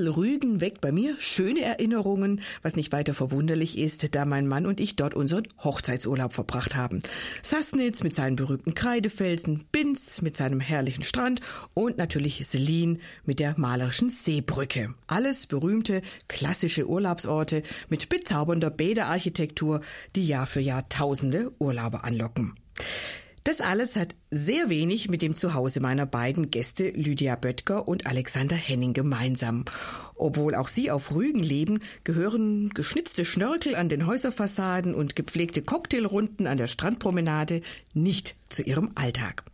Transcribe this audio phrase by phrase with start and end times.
[0.00, 4.64] Insel Rügen weckt bei mir schöne Erinnerungen, was nicht weiter verwunderlich ist, da mein Mann
[4.64, 7.00] und ich dort unseren Hochzeitsurlaub verbracht haben.
[7.42, 11.42] Sassnitz mit seinen berühmten Kreidefelsen, Binz mit seinem herrlichen Strand
[11.74, 14.94] und natürlich Selin mit der malerischen Seebrücke.
[15.06, 19.82] Alles berühmte, klassische Urlaubsorte mit bezaubernder Bäderarchitektur,
[20.16, 22.54] die Jahr für Jahr tausende Urlauber anlocken.
[23.44, 28.54] Das alles hat sehr wenig mit dem Zuhause meiner beiden Gäste Lydia Böttger und Alexander
[28.54, 29.64] Henning gemeinsam.
[30.14, 36.46] Obwohl auch sie auf Rügen leben, gehören geschnitzte Schnörkel an den Häuserfassaden und gepflegte Cocktailrunden
[36.46, 37.62] an der Strandpromenade
[37.94, 39.44] nicht zu ihrem Alltag.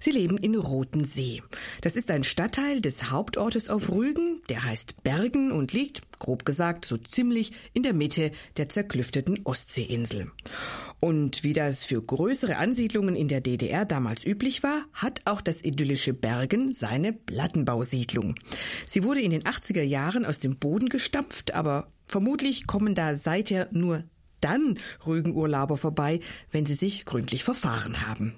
[0.00, 1.42] Sie leben in Rotensee.
[1.80, 6.84] Das ist ein Stadtteil des Hauptortes auf Rügen, der heißt Bergen und liegt, grob gesagt,
[6.84, 10.30] so ziemlich in der Mitte der zerklüfteten Ostseeinsel.
[11.00, 15.62] Und wie das für größere Ansiedlungen in der DDR damals üblich war, hat auch das
[15.62, 18.34] idyllische Bergen seine Plattenbausiedlung.
[18.86, 23.68] Sie wurde in den 80er Jahren aus dem Boden gestampft, aber vermutlich kommen da seither
[23.72, 24.04] nur
[24.40, 26.20] dann Rügenurlauber vorbei,
[26.52, 28.34] wenn sie sich gründlich verfahren haben.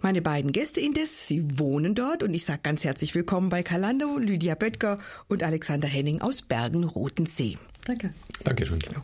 [0.00, 4.18] Meine beiden Gäste indes, sie wohnen dort und ich sage ganz herzlich willkommen bei Kalando,
[4.18, 7.56] Lydia Böttger und Alexander Henning aus Bergen-Rotensee.
[7.86, 8.12] Danke.
[8.44, 8.78] Dankeschön.
[8.80, 9.02] Genau.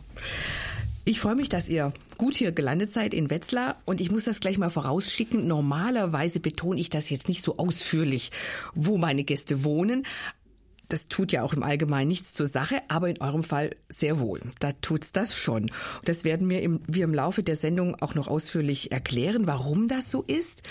[1.05, 4.39] Ich freue mich, dass ihr gut hier gelandet seid in Wetzlar und ich muss das
[4.39, 5.47] gleich mal vorausschicken.
[5.47, 8.31] Normalerweise betone ich das jetzt nicht so ausführlich,
[8.73, 10.05] wo meine Gäste wohnen.
[10.87, 14.39] Das tut ja auch im Allgemeinen nichts zur Sache, aber in eurem Fall sehr wohl.
[14.59, 15.71] Da tut's das schon.
[16.05, 20.09] Das werden wir im, wir im Laufe der Sendung auch noch ausführlich erklären, warum das
[20.09, 20.63] so ist.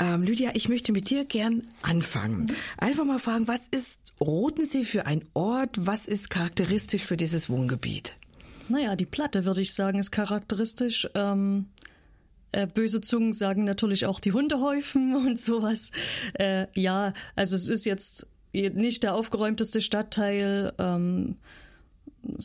[0.00, 2.52] Ähm, Lydia, ich möchte mit dir gern anfangen.
[2.78, 5.76] Einfach mal fragen, was ist Rotensee für ein Ort?
[5.78, 8.16] Was ist charakteristisch für dieses Wohngebiet?
[8.72, 11.06] Naja, die Platte, würde ich sagen, ist charakteristisch.
[11.14, 11.66] Ähm,
[12.52, 15.90] äh, böse Zungen sagen natürlich auch die Hundehäufen und sowas.
[16.32, 20.72] Äh, ja, also es ist jetzt nicht der aufgeräumteste Stadtteil.
[20.78, 21.36] Ähm,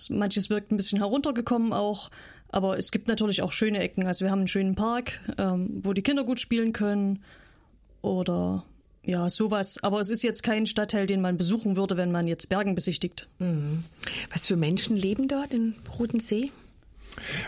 [0.09, 2.11] manches wirkt ein bisschen heruntergekommen auch.
[2.49, 4.05] Aber es gibt natürlich auch schöne Ecken.
[4.05, 7.23] Also wir haben einen schönen Park, ähm, wo die Kinder gut spielen können.
[8.01, 8.65] Oder
[9.07, 9.81] ja, sowas.
[9.81, 13.29] Aber es ist jetzt kein Stadtteil, den man besuchen würde, wenn man jetzt Bergen besichtigt.
[13.39, 13.85] Mhm.
[14.31, 16.51] Was für Menschen leben dort in Roten See?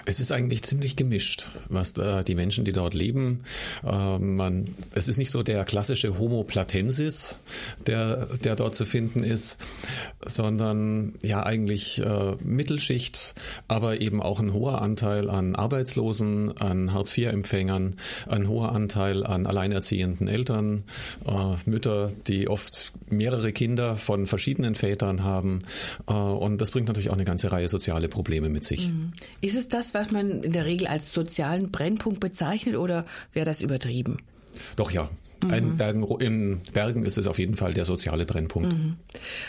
[0.06, 3.44] Es ist eigentlich ziemlich gemischt, was da die Menschen, die dort leben.
[3.84, 7.38] Äh, man, es ist nicht so der klassische Homo platensis,
[7.86, 9.58] der, der dort zu finden ist,
[10.26, 13.36] sondern ja eigentlich äh, Mittelschicht,
[13.68, 17.96] aber eben auch ein hoher Anteil an Arbeitslosen, an Hartz-IV-Empfängern,
[18.28, 20.84] ein hoher Anteil an alleinerziehenden Eltern,
[21.26, 25.62] äh, Mütter, die oft mehrere Kinder von verschiedenen Vätern haben.
[26.08, 28.90] Äh, und das bringt natürlich auch eine ganze Reihe soziale Probleme mit sich.
[28.90, 29.14] Mhm.
[29.42, 33.62] Ist es das, was man in der Regel als sozialen Brennpunkt bezeichnet oder wäre das
[33.62, 34.18] übertrieben?
[34.76, 35.10] Doch ja.
[35.44, 35.78] Mhm.
[35.78, 38.74] Bergen, in Bergen ist es auf jeden Fall der soziale Brennpunkt.
[38.74, 38.98] Mhm.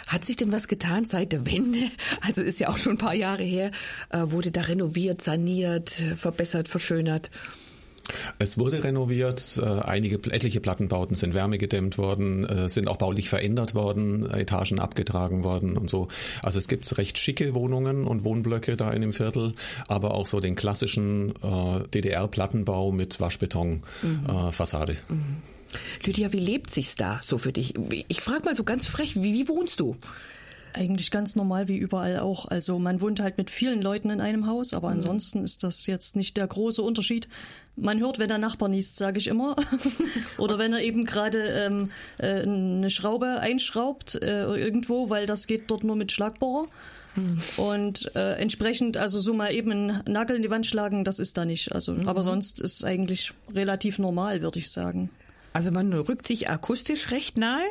[0.06, 1.78] Hat sich denn was getan seit der Wende?
[2.20, 3.70] Also ist ja auch schon ein paar Jahre her.
[4.10, 7.30] Äh, wurde da renoviert, saniert, verbessert, verschönert?
[8.38, 13.74] Es wurde renoviert, äh, einige etliche Plattenbauten sind wärmegedämmt worden, äh, sind auch baulich verändert
[13.74, 16.08] worden, Etagen abgetragen worden und so.
[16.42, 19.54] Also es gibt recht schicke Wohnungen und Wohnblöcke da in dem Viertel,
[19.88, 24.96] aber auch so den klassischen äh, DDR-Plattenbau mit Waschbeton-Fassade.
[25.08, 25.16] Mhm.
[25.16, 25.36] mhm.
[26.04, 27.74] Lydia, wie lebt sich's da so für dich?
[28.08, 29.96] Ich frage mal so ganz frech, wie, wie wohnst du?
[30.72, 32.46] Eigentlich ganz normal wie überall auch.
[32.46, 34.96] Also man wohnt halt mit vielen Leuten in einem Haus, aber mhm.
[34.96, 37.28] ansonsten ist das jetzt nicht der große Unterschied.
[37.76, 39.56] Man hört, wenn der Nachbar niest, sage ich immer.
[40.38, 45.70] Oder wenn er eben gerade ähm, äh, eine Schraube einschraubt äh, irgendwo, weil das geht
[45.70, 46.66] dort nur mit Schlagbohrer.
[47.16, 47.40] Mhm.
[47.56, 51.36] Und äh, entsprechend, also so mal eben einen Nagel in die Wand schlagen, das ist
[51.36, 51.72] da nicht.
[51.72, 52.08] Also, mhm.
[52.08, 55.10] aber sonst ist es eigentlich relativ normal, würde ich sagen.
[55.52, 57.64] Also man rückt sich akustisch recht nahe?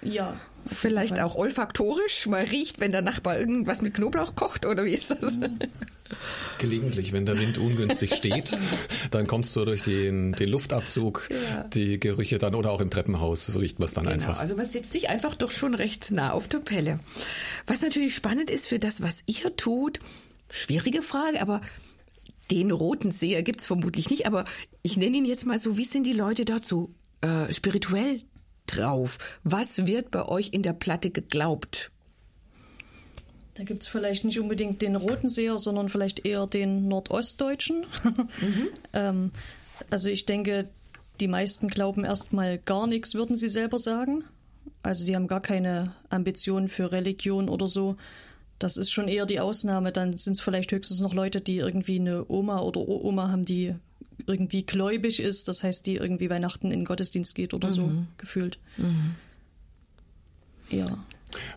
[0.00, 0.40] Ja.
[0.68, 5.10] Vielleicht auch olfaktorisch, mal riecht, wenn der Nachbar irgendwas mit Knoblauch kocht oder wie ist
[5.10, 5.38] das?
[6.58, 8.56] Gelegentlich, wenn der Wind ungünstig steht,
[9.10, 11.64] dann kommst du durch den, den Luftabzug, ja.
[11.64, 14.14] die Gerüche dann oder auch im Treppenhaus, riecht man es dann genau.
[14.14, 14.38] einfach.
[14.38, 17.00] Also man sitzt sich einfach doch schon recht nah auf der Pelle.
[17.66, 20.00] Was natürlich spannend ist für das, was ihr tut,
[20.50, 21.60] schwierige Frage, aber
[22.50, 24.44] den roten Seher gibt's vermutlich nicht, aber
[24.82, 28.22] ich nenne ihn jetzt mal so, wie sind die Leute dort so äh, spirituell
[28.66, 29.18] drauf?
[29.44, 31.90] Was wird bei euch in der Platte geglaubt?
[33.54, 37.86] Da gibt es vielleicht nicht unbedingt den roten Seher, sondern vielleicht eher den Nordostdeutschen.
[38.40, 38.68] Mhm.
[38.92, 39.30] ähm,
[39.90, 40.68] also ich denke,
[41.20, 44.24] die meisten glauben erstmal gar nichts, würden sie selber sagen.
[44.82, 47.96] Also die haben gar keine Ambitionen für Religion oder so.
[48.58, 49.90] Das ist schon eher die Ausnahme.
[49.90, 53.74] Dann sind es vielleicht höchstens noch Leute, die irgendwie eine Oma oder Oma haben, die
[54.26, 57.74] irgendwie gläubig ist, das heißt, die irgendwie Weihnachten in den Gottesdienst geht oder mhm.
[57.74, 58.58] so gefühlt.
[58.76, 59.14] Mhm.
[60.68, 60.86] Ja.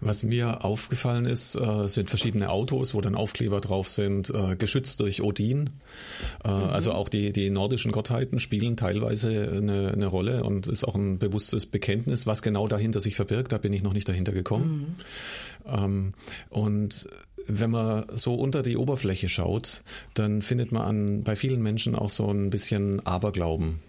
[0.01, 4.99] Was mir aufgefallen ist, äh, sind verschiedene Autos, wo dann Aufkleber drauf sind, äh, geschützt
[4.99, 5.69] durch Odin.
[6.43, 6.63] Äh, mhm.
[6.69, 11.19] Also auch die, die nordischen Gottheiten spielen teilweise eine, eine Rolle und ist auch ein
[11.19, 13.51] bewusstes Bekenntnis, was genau dahinter sich verbirgt.
[13.51, 14.95] Da bin ich noch nicht dahinter gekommen.
[15.65, 15.73] Mhm.
[15.73, 16.13] Ähm,
[16.49, 17.07] und
[17.47, 19.83] wenn man so unter die Oberfläche schaut,
[20.13, 23.79] dann findet man an, bei vielen Menschen auch so ein bisschen Aberglauben.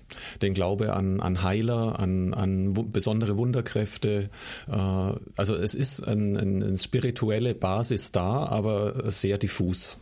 [0.43, 4.31] Den Glaube an, an Heiler, an, an besondere Wunderkräfte.
[4.69, 9.99] Äh, also es ist eine ein spirituelle Basis da, aber sehr diffus.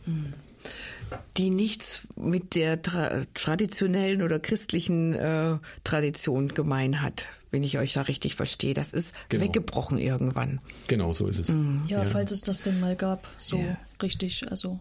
[1.37, 7.93] die nichts mit der tra traditionellen oder christlichen äh, Tradition gemein hat wenn ich euch
[7.93, 8.73] da richtig verstehe.
[8.73, 9.43] Das ist genau.
[9.43, 10.59] weggebrochen irgendwann.
[10.87, 11.49] Genau, so ist es.
[11.49, 11.83] Mhm.
[11.87, 13.77] Ja, ja, falls es das denn mal gab, so ja.
[14.01, 14.79] richtig, also.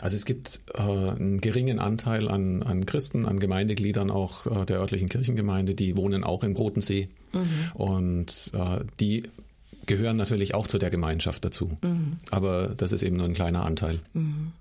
[0.00, 4.78] Also es gibt äh, einen geringen Anteil an, an Christen, an Gemeindegliedern auch äh, der
[4.78, 7.72] örtlichen Kirchengemeinde, die wohnen auch in Rotensee mhm.
[7.74, 9.24] und äh, die
[9.86, 11.78] gehören natürlich auch zu der Gemeinschaft dazu.
[11.82, 12.18] Mhm.
[12.30, 14.00] Aber das ist eben nur ein kleiner Anteil.
[14.12, 14.52] Mhm.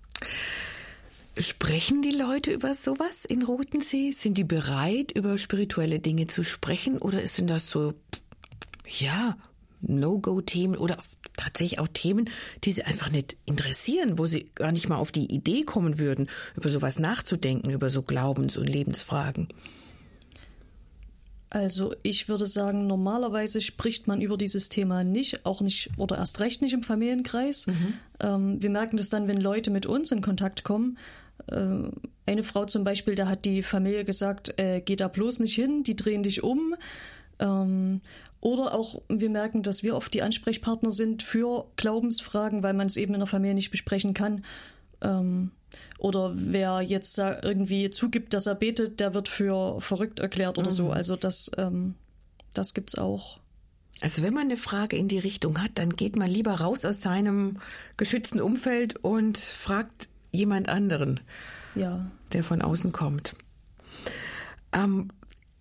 [1.38, 4.12] Sprechen die Leute über sowas in Rotensee?
[4.12, 6.98] Sind die bereit, über spirituelle Dinge zu sprechen?
[6.98, 7.94] Oder sind das so,
[8.86, 9.38] ja,
[9.81, 10.98] No-Go-Themen oder
[11.36, 12.30] tatsächlich auch Themen,
[12.64, 16.30] die sie einfach nicht interessieren, wo sie gar nicht mal auf die Idee kommen würden,
[16.56, 19.48] über sowas nachzudenken, über so Glaubens- und Lebensfragen?
[21.52, 26.40] Also ich würde sagen, normalerweise spricht man über dieses Thema nicht, auch nicht oder erst
[26.42, 27.66] recht nicht im Familienkreis.
[27.66, 27.94] Mhm.
[28.20, 30.98] Ähm, wir merken das dann, wenn Leute mit uns in Kontakt kommen
[31.48, 31.92] äh,
[32.25, 35.84] eine Frau zum Beispiel, da hat die Familie gesagt, äh, geh da bloß nicht hin,
[35.84, 36.75] die drehen dich um.
[37.40, 38.02] Ähm,
[38.41, 42.97] oder auch, wir merken, dass wir oft die Ansprechpartner sind für Glaubensfragen, weil man es
[42.97, 44.45] eben in der Familie nicht besprechen kann.
[45.01, 45.51] Ähm,
[45.97, 50.75] oder wer jetzt irgendwie zugibt, dass er betet, der wird für verrückt erklärt oder mhm.
[50.75, 50.91] so.
[50.91, 51.95] Also das, ähm,
[52.53, 53.39] das gibt's auch.
[54.01, 57.01] Also wenn man eine Frage in die Richtung hat, dann geht man lieber raus aus
[57.01, 57.57] seinem
[57.97, 61.19] geschützten Umfeld und fragt jemand anderen,
[61.75, 62.09] ja.
[62.31, 63.36] der von außen kommt.
[64.71, 65.09] Ähm,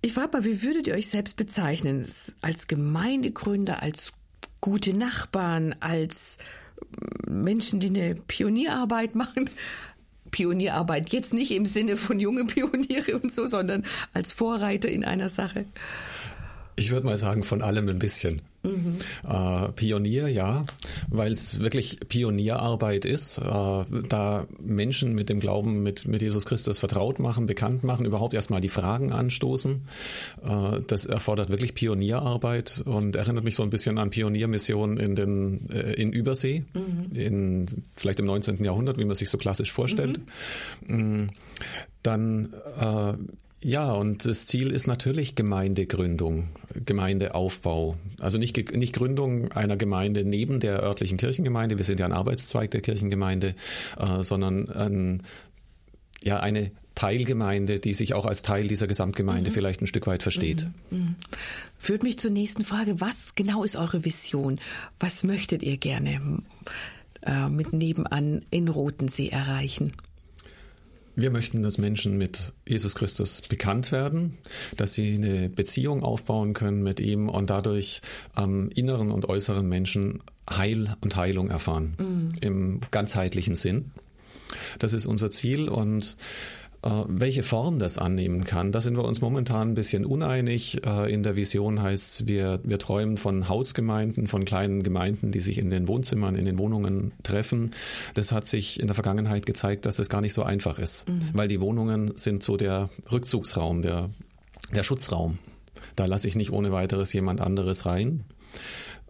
[0.09, 2.07] ich frage mal, wie würdet ihr euch selbst bezeichnen?
[2.41, 4.15] Als Gemeindegründer, als
[4.63, 6.39] gute Nachbarn, als
[7.29, 9.51] Menschen, die eine Pionierarbeit machen?
[10.31, 13.85] Pionierarbeit jetzt nicht im Sinne von junge Pioniere und so, sondern
[14.15, 15.67] als Vorreiter in einer Sache.
[16.79, 18.43] Ich würde mal sagen, von allem ein bisschen.
[18.63, 18.97] Mhm.
[19.27, 20.65] Äh, Pionier, ja,
[21.09, 23.43] weil es wirklich Pionierarbeit ist, äh,
[24.09, 28.61] da Menschen mit dem Glauben mit, mit Jesus Christus vertraut machen, bekannt machen, überhaupt erstmal
[28.61, 29.83] die Fragen anstoßen.
[30.45, 35.71] Äh, das erfordert wirklich Pionierarbeit und erinnert mich so ein bisschen an Pioniermissionen in den
[35.71, 37.17] äh, in Übersee, mhm.
[37.17, 38.65] in vielleicht im 19.
[38.65, 40.21] Jahrhundert, wie man sich so klassisch vorstellt.
[40.87, 40.99] Mhm.
[40.99, 41.31] Mm,
[42.03, 43.13] dann äh,
[43.61, 46.49] ja, und das Ziel ist natürlich Gemeindegründung,
[46.87, 47.97] Gemeindeaufbau.
[48.21, 52.71] Also nicht, nicht Gründung einer Gemeinde neben der örtlichen Kirchengemeinde, wir sind ja ein Arbeitszweig
[52.71, 53.57] der Kirchengemeinde,
[53.99, 55.23] äh, sondern ein,
[56.23, 59.55] ja, eine Teilgemeinde, die sich auch als Teil dieser Gesamtgemeinde mhm.
[59.55, 60.69] vielleicht ein Stück weit versteht.
[60.91, 60.99] Mhm.
[60.99, 61.15] Mhm.
[61.79, 63.01] Führt mich zur nächsten Frage.
[63.01, 64.61] Was genau ist eure Vision?
[65.01, 66.43] Was möchtet ihr gerne
[67.23, 69.93] äh, mit nebenan in Rotensee erreichen?
[71.19, 74.39] Wir möchten, dass Menschen mit Jesus Christus bekannt werden,
[74.77, 78.03] dass sie eine Beziehung aufbauen können mit ihm und dadurch
[78.35, 82.29] am inneren und äußeren Menschen Heil und Heilung erfahren, mhm.
[82.41, 83.91] im ganzheitlichen Sinn.
[84.79, 86.17] Das ist unser Ziel und
[86.83, 90.87] welche Form das annehmen kann, da sind wir uns momentan ein bisschen uneinig.
[90.87, 95.41] Äh, in der Vision heißt es, wir, wir träumen von Hausgemeinden, von kleinen Gemeinden, die
[95.41, 97.73] sich in den Wohnzimmern, in den Wohnungen treffen.
[98.15, 101.31] Das hat sich in der Vergangenheit gezeigt, dass das gar nicht so einfach ist, mhm.
[101.33, 104.11] weil die Wohnungen sind so der Rückzugsraum, der,
[104.73, 105.39] der Schutzraum.
[105.97, 108.23] Da lasse ich nicht ohne weiteres jemand anderes rein.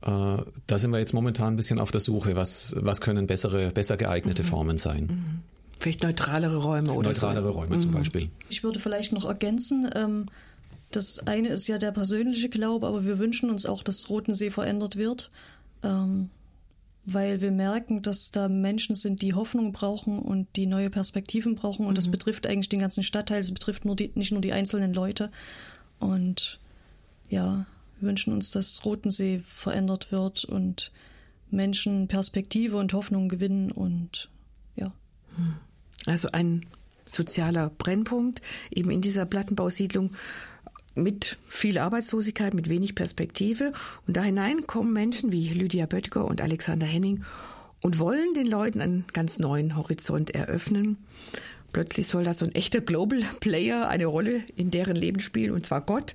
[0.00, 3.72] Äh, da sind wir jetzt momentan ein bisschen auf der Suche, was, was können bessere,
[3.72, 4.46] besser geeignete mhm.
[4.46, 5.02] Formen sein.
[5.04, 5.57] Mhm.
[5.80, 7.58] Vielleicht neutralere Räume oder Neutralere so.
[7.58, 7.80] Räume mhm.
[7.80, 8.30] zum Beispiel.
[8.48, 10.26] Ich würde vielleicht noch ergänzen, ähm,
[10.90, 14.96] das eine ist ja der persönliche Glaube, aber wir wünschen uns auch, dass Rotensee verändert
[14.96, 15.30] wird,
[15.82, 16.30] ähm,
[17.04, 21.86] weil wir merken, dass da Menschen sind, die Hoffnung brauchen und die neue Perspektiven brauchen.
[21.86, 21.96] Und mhm.
[21.96, 25.30] das betrifft eigentlich den ganzen Stadtteil, es betrifft nur die, nicht nur die einzelnen Leute.
[25.98, 26.58] Und
[27.28, 27.66] ja,
[28.00, 30.90] wir wünschen uns, dass Rotensee verändert wird und
[31.50, 34.30] Menschen Perspektive und Hoffnung gewinnen und
[34.76, 34.92] ja.
[35.36, 35.56] Mhm.
[36.08, 36.66] Also ein
[37.06, 40.10] sozialer Brennpunkt eben in dieser Plattenbausiedlung
[40.94, 43.72] mit viel Arbeitslosigkeit, mit wenig Perspektive.
[44.06, 47.24] Und da hinein kommen Menschen wie Lydia Böttger und Alexander Henning
[47.80, 50.98] und wollen den Leuten einen ganz neuen Horizont eröffnen.
[51.72, 55.66] Plötzlich soll da so ein echter Global Player eine Rolle in deren Leben spielen, und
[55.66, 56.14] zwar Gott,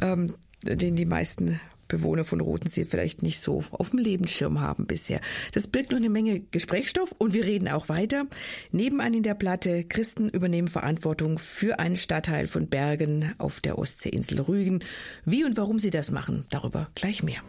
[0.00, 5.20] ähm, den die meisten Bewohner von Rotensee vielleicht nicht so auf dem Lebensschirm haben bisher.
[5.52, 8.26] Das birgt noch eine Menge Gesprächsstoff und wir reden auch weiter.
[8.70, 14.40] Nebenan in der Platte, Christen übernehmen Verantwortung für einen Stadtteil von Bergen auf der Ostseeinsel
[14.40, 14.84] Rügen.
[15.24, 17.42] Wie und warum sie das machen, darüber gleich mehr.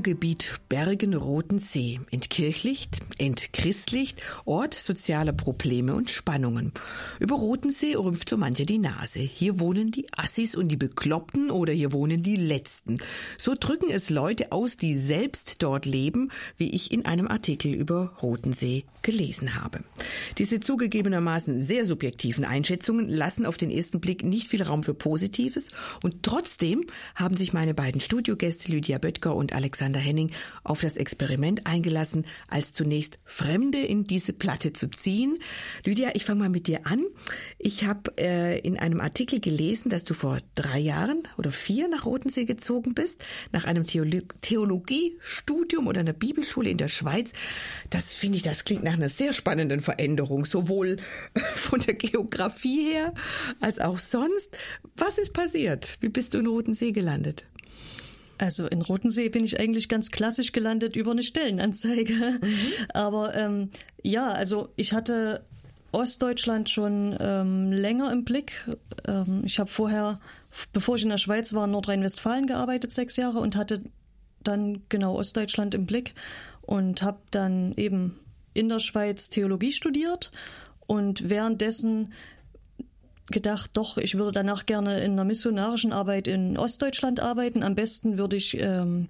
[0.00, 6.72] Plattenbaugebiet Bergen-Rotensee entkirchlicht, entchristlicht, Ort sozialer Probleme und Spannungen.
[7.18, 9.20] Über Rotensee rümpft so manche die Nase.
[9.20, 12.98] Hier wohnen die Assis und die Bekloppten oder hier wohnen die Letzten.
[13.36, 18.14] So drücken es Leute aus, die selbst dort leben, wie ich in einem Artikel über
[18.22, 19.80] Rotensee gelesen habe.
[20.38, 25.70] Diese zugegebenermaßen sehr subjektiven Einschätzungen lassen auf den ersten Blick nicht viel Raum für Positives
[26.02, 30.30] und trotzdem haben sich meine beiden Studiogäste Lydia Böttger und Alexander Henning
[30.64, 35.38] auf das Experiment eingelassen, als zunächst Fremde in diese Platte zu ziehen.
[35.84, 37.04] Lydia, ich fange mal mit dir an.
[37.58, 42.06] Ich habe äh, in einem Artikel gelesen, dass du vor drei Jahren oder vier nach
[42.06, 47.32] Rotensee gezogen bist, nach einem Theolo Theologiestudium oder einer Bibelschule in der Schweiz.
[47.90, 50.98] Das finde ich, das klingt nach einer sehr spannenden Veränderung, sowohl
[51.54, 53.14] von der Geografie her
[53.60, 54.56] als auch sonst.
[54.96, 55.98] Was ist passiert?
[56.00, 57.44] Wie bist du in Rotensee gelandet?
[58.40, 62.38] Also in Rotensee bin ich eigentlich ganz klassisch gelandet über eine Stellenanzeige.
[62.40, 62.62] Mhm.
[62.94, 63.68] Aber ähm,
[64.02, 65.44] ja, also ich hatte
[65.92, 68.66] Ostdeutschland schon ähm, länger im Blick.
[69.06, 70.20] Ähm, ich habe vorher,
[70.72, 73.82] bevor ich in der Schweiz war, in Nordrhein-Westfalen gearbeitet, sechs Jahre und hatte
[74.42, 76.14] dann genau Ostdeutschland im Blick
[76.62, 78.18] und habe dann eben
[78.54, 80.32] in der Schweiz Theologie studiert
[80.86, 82.14] und währenddessen
[83.30, 87.62] gedacht, doch, ich würde danach gerne in einer missionarischen Arbeit in Ostdeutschland arbeiten.
[87.62, 89.08] Am besten würde ich ähm,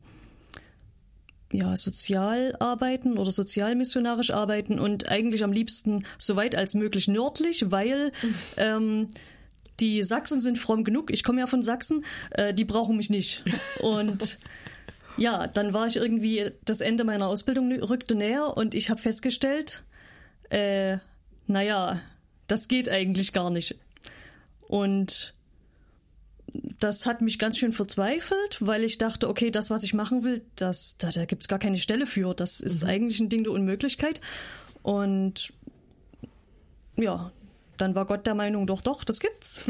[1.52, 7.70] ja sozial arbeiten oder sozialmissionarisch arbeiten und eigentlich am liebsten so weit als möglich nördlich,
[7.70, 8.12] weil
[8.56, 9.08] ähm,
[9.80, 11.10] die Sachsen sind fromm genug.
[11.10, 13.42] Ich komme ja von Sachsen, äh, die brauchen mich nicht.
[13.80, 14.38] Und
[15.16, 19.82] ja, dann war ich irgendwie, das Ende meiner Ausbildung rückte näher und ich habe festgestellt,
[20.50, 20.98] äh,
[21.46, 22.00] naja,
[22.46, 23.76] das geht eigentlich gar nicht.
[24.70, 25.34] Und
[26.78, 30.42] das hat mich ganz schön verzweifelt, weil ich dachte, okay, das, was ich machen will,
[30.54, 32.34] das, da, da gibt es gar keine Stelle für.
[32.34, 32.90] Das ist mhm.
[32.90, 34.20] eigentlich ein Ding der Unmöglichkeit.
[34.84, 35.52] Und
[36.94, 37.32] ja,
[37.78, 39.64] dann war Gott der Meinung, doch, doch, das gibt's.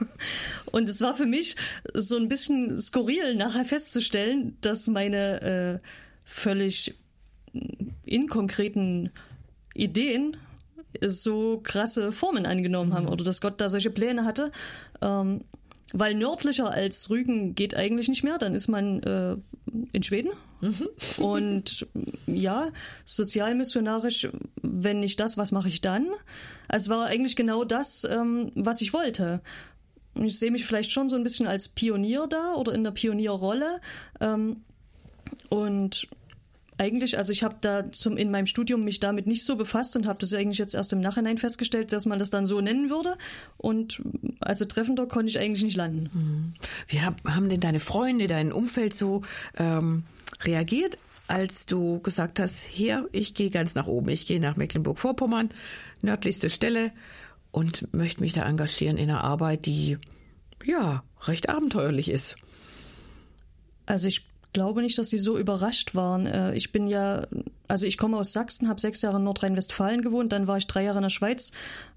[0.70, 1.56] und es war für mich
[1.94, 5.88] so ein bisschen skurril, nachher festzustellen, dass meine äh,
[6.26, 6.94] völlig
[8.04, 9.08] inkonkreten
[9.72, 10.36] Ideen
[11.02, 13.12] so krasse Formen angenommen haben mhm.
[13.12, 14.50] oder dass Gott da solche Pläne hatte.
[15.00, 15.42] Ähm,
[15.92, 18.38] weil nördlicher als Rügen geht eigentlich nicht mehr.
[18.38, 19.36] Dann ist man äh,
[19.92, 20.30] in Schweden.
[20.60, 20.88] Mhm.
[21.22, 21.86] Und
[22.26, 22.70] ja,
[23.04, 24.28] sozialmissionarisch,
[24.62, 26.08] wenn nicht das, was mache ich dann?
[26.68, 29.40] Also es war eigentlich genau das, ähm, was ich wollte.
[30.14, 33.80] Ich sehe mich vielleicht schon so ein bisschen als Pionier da oder in der Pionierrolle.
[34.20, 34.64] Ähm,
[35.50, 36.08] und
[36.78, 40.06] eigentlich, also ich habe da zum, in meinem Studium mich damit nicht so befasst und
[40.06, 43.16] habe das eigentlich jetzt erst im Nachhinein festgestellt, dass man das dann so nennen würde.
[43.56, 44.02] Und
[44.40, 46.10] also treffender konnte ich eigentlich nicht landen.
[46.12, 46.54] Mhm.
[46.88, 49.22] Wie haben denn deine Freunde, dein Umfeld so
[49.56, 50.04] ähm,
[50.42, 55.50] reagiert, als du gesagt hast, hier, ich gehe ganz nach oben, ich gehe nach Mecklenburg-Vorpommern,
[56.02, 56.92] nördlichste Stelle
[57.50, 59.98] und möchte mich da engagieren in einer Arbeit, die
[60.64, 62.36] ja recht abenteuerlich ist.
[63.86, 64.26] Also ich
[64.56, 66.24] glaube nicht, dass sie so überrascht waren.
[66.24, 67.26] Äh, ich bin ja,
[67.68, 70.82] also ich komme aus Sachsen, habe sechs Jahre in Nordrhein-Westfalen gewohnt, dann war ich drei
[70.82, 71.52] Jahre in der Schweiz.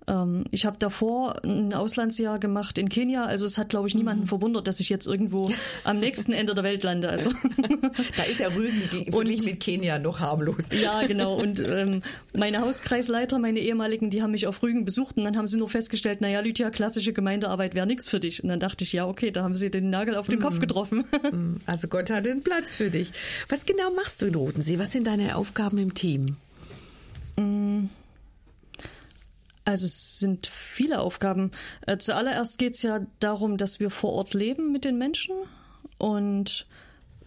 [0.09, 4.23] Ähm, ich habe davor ein Auslandsjahr gemacht in Kenia, also es hat, glaube ich, niemanden
[4.23, 4.27] mhm.
[4.27, 5.49] verwundert, dass ich jetzt irgendwo
[5.83, 7.09] am nächsten Ende der Welt lande.
[7.09, 7.29] Also
[8.17, 8.81] da ist ja Rügen
[9.13, 10.65] wirklich mit Kenia noch harmlos.
[10.81, 11.35] Ja, genau.
[11.35, 12.01] Und ähm,
[12.33, 15.69] meine Hauskreisleiter, meine ehemaligen, die haben mich auf Rügen besucht und dann haben sie nur
[15.69, 18.43] festgestellt, naja, Lydia, klassische Gemeindearbeit wäre nichts für dich.
[18.43, 20.43] Und dann dachte ich, ja, okay, da haben sie den Nagel auf den mhm.
[20.43, 21.05] Kopf getroffen.
[21.31, 21.57] Mhm.
[21.65, 23.11] Also Gott hat den Platz für dich.
[23.49, 24.79] Was genau machst du in Rodensee?
[24.79, 26.37] Was sind deine Aufgaben im Team?
[27.37, 27.89] Mhm.
[29.69, 31.51] Also es sind viele Aufgaben.
[31.85, 35.35] Äh, zuallererst geht es ja darum, dass wir vor Ort leben mit den Menschen
[35.99, 36.65] und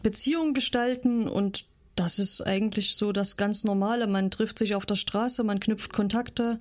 [0.03, 4.09] Beziehungen gestalten und das ist eigentlich so das ganz Normale.
[4.09, 6.59] Man trifft sich auf der Straße, man knüpft Kontakte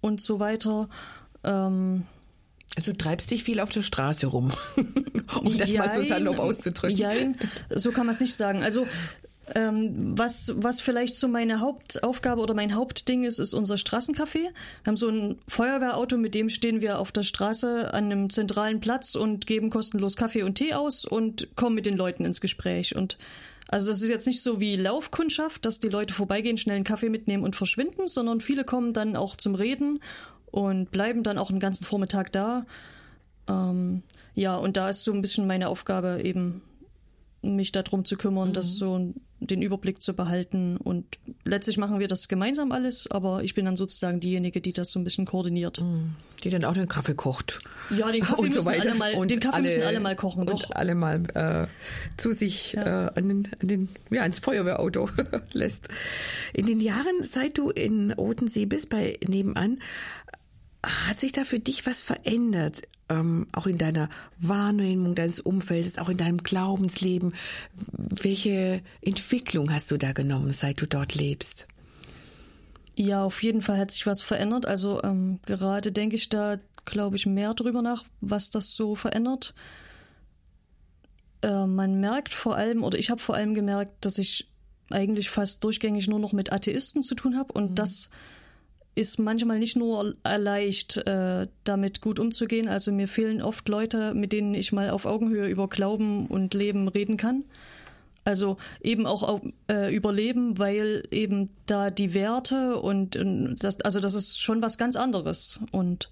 [0.00, 0.88] und so weiter.
[1.42, 2.06] Ähm,
[2.76, 4.52] Also du treibst dich viel auf der Straße rum,
[5.42, 6.96] um das jein, mal so salopp auszudrücken.
[6.96, 7.36] Jein,
[7.70, 8.62] so kann man es nicht sagen.
[8.62, 8.86] Also
[9.54, 14.34] ähm, was, was vielleicht so meine Hauptaufgabe oder mein Hauptding ist, ist unser Straßencafé.
[14.34, 14.52] Wir
[14.86, 19.14] haben so ein Feuerwehrauto, mit dem stehen wir auf der Straße an einem zentralen Platz
[19.14, 22.94] und geben kostenlos Kaffee und Tee aus und kommen mit den Leuten ins Gespräch.
[22.94, 23.18] Und
[23.68, 27.08] also das ist jetzt nicht so wie Laufkundschaft, dass die Leute vorbeigehen, schnell einen Kaffee
[27.08, 30.00] mitnehmen und verschwinden, sondern viele kommen dann auch zum Reden
[30.50, 32.64] und bleiben dann auch einen ganzen Vormittag da.
[33.48, 34.02] Ähm,
[34.34, 36.62] ja, und da ist so ein bisschen meine Aufgabe eben
[37.42, 38.52] mich darum zu kümmern, mhm.
[38.52, 40.76] das so den Überblick zu behalten.
[40.76, 44.90] Und letztlich machen wir das gemeinsam alles, aber ich bin dann sozusagen diejenige, die das
[44.90, 45.80] so ein bisschen koordiniert.
[45.80, 46.14] Mhm.
[46.44, 47.58] Die dann auch den Kaffee kocht.
[47.90, 50.46] Ja, den Kaffee, müssen, so alle mal, und den Kaffee alle, müssen alle mal kochen,
[50.46, 50.64] doch.
[50.64, 51.66] Und alle mal äh,
[52.16, 53.06] zu sich ja.
[53.06, 55.10] äh, an den, an den, ja, ins Feuerwehrauto
[55.52, 55.88] lässt.
[56.52, 59.80] In den Jahren, seit du in Rotensee bist, bei nebenan,
[60.84, 62.82] hat sich da für dich was verändert?
[63.12, 67.34] Ähm, auch in deiner Wahrnehmung deines Umfeldes, auch in deinem Glaubensleben.
[67.92, 71.66] Welche Entwicklung hast du da genommen, seit du dort lebst?
[72.94, 74.64] Ja, auf jeden Fall hat sich was verändert.
[74.64, 79.52] Also ähm, gerade denke ich da, glaube ich, mehr drüber nach, was das so verändert.
[81.42, 84.48] Äh, man merkt vor allem, oder ich habe vor allem gemerkt, dass ich
[84.90, 87.74] eigentlich fast durchgängig nur noch mit Atheisten zu tun habe und mhm.
[87.74, 88.08] das
[88.94, 92.68] ist manchmal nicht nur leicht, äh, damit gut umzugehen.
[92.68, 96.88] Also mir fehlen oft Leute, mit denen ich mal auf Augenhöhe über Glauben und Leben
[96.88, 97.44] reden kann.
[98.24, 104.14] Also eben auch äh, überleben, weil eben da die Werte und, und, das, also das
[104.14, 106.08] ist schon was ganz anderes und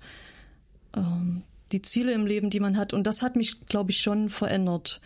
[0.96, 4.28] ähm, die Ziele im Leben, die man hat und das hat mich, glaube ich, schon
[4.28, 5.00] verändert.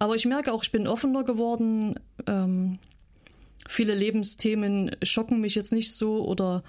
[0.00, 2.00] Aber ich merke auch, ich bin offener geworden.
[2.26, 2.78] Ähm,
[3.68, 6.64] viele Lebensthemen schocken mich jetzt nicht so oder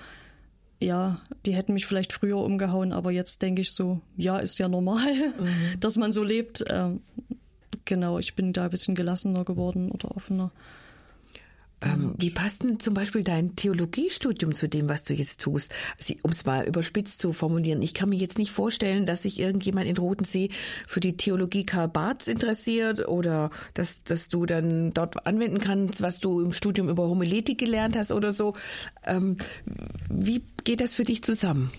[0.79, 4.67] ja, die hätten mich vielleicht früher umgehauen, aber jetzt denke ich so, ja, ist ja
[4.67, 5.79] normal, mhm.
[5.79, 6.65] dass man so lebt.
[6.69, 7.01] Ähm,
[7.85, 10.51] genau, ich bin da ein bisschen gelassener geworden oder offener.
[11.85, 15.73] Ähm, wie passt denn zum Beispiel dein Theologiestudium zu dem, was du jetzt tust?
[15.97, 19.39] Also, um es mal überspitzt zu formulieren, ich kann mir jetzt nicht vorstellen, dass sich
[19.39, 20.49] irgendjemand in Rotensee
[20.87, 26.19] für die Theologie Karl Barths interessiert oder dass, dass du dann dort anwenden kannst, was
[26.19, 28.55] du im Studium über Homiletik gelernt hast oder so.
[29.05, 29.37] Ähm,
[30.09, 31.71] wie geht das für dich zusammen?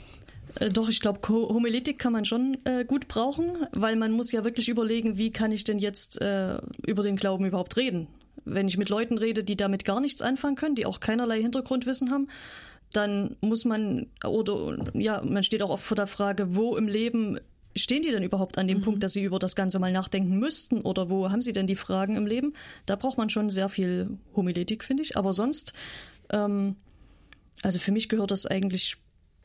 [0.56, 4.44] Äh, doch, ich glaube, Homiletik kann man schon äh, gut brauchen, weil man muss ja
[4.44, 8.08] wirklich überlegen, wie kann ich denn jetzt äh, über den Glauben überhaupt reden?
[8.44, 12.10] Wenn ich mit Leuten rede, die damit gar nichts anfangen können, die auch keinerlei Hintergrundwissen
[12.10, 12.28] haben,
[12.92, 17.38] dann muss man, oder ja, man steht auch oft vor der Frage, wo im Leben
[17.76, 18.82] stehen die denn überhaupt an dem mhm.
[18.82, 20.80] Punkt, dass sie über das Ganze mal nachdenken müssten?
[20.80, 22.54] Oder wo haben sie denn die Fragen im Leben?
[22.86, 25.16] Da braucht man schon sehr viel Homiletik, finde ich.
[25.16, 25.72] Aber sonst,
[26.30, 26.76] ähm,
[27.62, 28.96] also für mich gehört das eigentlich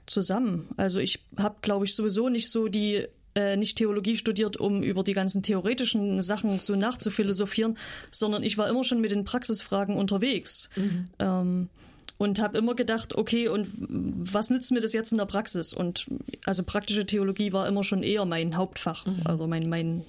[0.06, 0.70] zusammen.
[0.78, 5.04] Also ich habe, glaube ich, sowieso nicht so die äh, nicht Theologie studiert, um über
[5.04, 7.78] die ganzen theoretischen Sachen so nachzuphilosophieren,
[8.10, 10.70] sondern ich war immer schon mit den Praxisfragen unterwegs.
[10.76, 11.08] Mhm.
[11.20, 11.70] Ähm,
[12.18, 15.74] und habe immer gedacht, okay, und was nützt mir das jetzt in der Praxis?
[15.74, 16.06] Und
[16.46, 19.22] also praktische Theologie war immer schon eher mein Hauptfach, mhm.
[19.26, 20.04] also mein, mein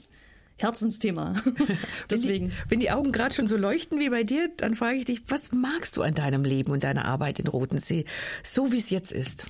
[0.59, 1.35] Herzensthema.
[2.11, 2.49] Deswegen.
[2.49, 5.05] Wenn die, wenn die Augen gerade schon so leuchten wie bei dir, dann frage ich
[5.07, 8.05] dich, was magst du an deinem Leben und deiner Arbeit in Rotensee,
[8.43, 9.47] so wie es jetzt ist?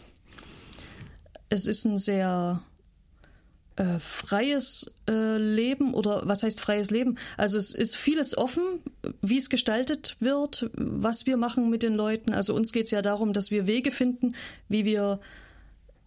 [1.49, 2.63] Es ist ein sehr
[3.77, 7.17] äh, freies äh, Leben oder was heißt freies Leben?
[7.37, 8.63] Also es ist vieles offen,
[9.21, 12.33] wie es gestaltet wird, was wir machen mit den Leuten.
[12.33, 14.35] Also uns geht es ja darum, dass wir Wege finden,
[14.69, 15.21] wie wir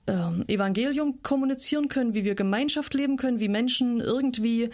[0.08, 4.70] ähm, Evangelium kommunizieren können, wie wir Gemeinschaft leben können, wie Menschen irgendwie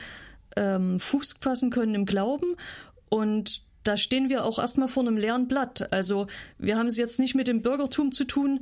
[0.56, 2.56] ähm, Fuß fassen können im Glauben.
[3.10, 5.92] Und da stehen wir auch erstmal vor einem leeren Blatt.
[5.92, 8.62] Also wir haben es jetzt nicht mit dem Bürgertum zu tun,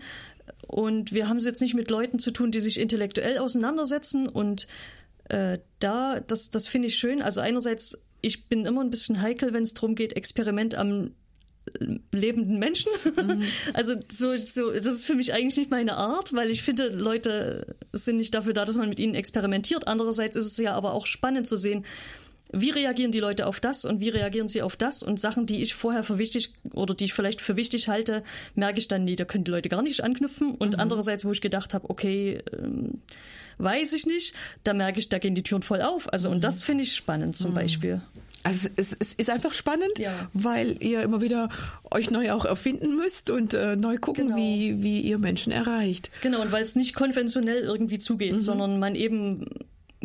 [0.68, 4.28] und wir haben es jetzt nicht mit Leuten zu tun, die sich intellektuell auseinandersetzen.
[4.28, 4.68] Und
[5.26, 7.22] äh, da, das, das finde ich schön.
[7.22, 11.12] Also einerseits, ich bin immer ein bisschen heikel, wenn es darum geht, Experiment am
[11.80, 12.92] äh, lebenden Menschen.
[13.16, 13.44] Mhm.
[13.74, 17.76] Also so, so, das ist für mich eigentlich nicht meine Art, weil ich finde, Leute
[17.94, 19.88] sind nicht dafür da, dass man mit ihnen experimentiert.
[19.88, 21.86] Andererseits ist es ja aber auch spannend zu sehen,
[22.52, 25.62] wie reagieren die Leute auf das und wie reagieren sie auf das und Sachen, die
[25.62, 28.24] ich vorher für wichtig oder die ich vielleicht für wichtig halte,
[28.56, 30.80] merke ich dann, nee, da können die Leute gar nicht anknüpfen und mhm.
[30.80, 33.02] andererseits, wo ich gedacht habe, okay, ähm,
[33.60, 34.34] weiß ich nicht,
[34.64, 36.12] da merke ich, da gehen die Türen voll auf.
[36.12, 36.36] Also mhm.
[36.36, 37.56] und das finde ich spannend zum mhm.
[37.56, 38.02] Beispiel.
[38.42, 40.14] Also es, es, ist einfach spannend, ja.
[40.34, 41.50] weil ihr immer wieder
[41.92, 44.38] euch neu auch erfinden müsst und äh, neu gucken, genau.
[44.38, 46.10] wie, wie ihr Menschen erreicht.
[46.22, 48.40] Genau, und weil es nicht konventionell irgendwie zugeht, mhm.
[48.40, 49.46] sondern man eben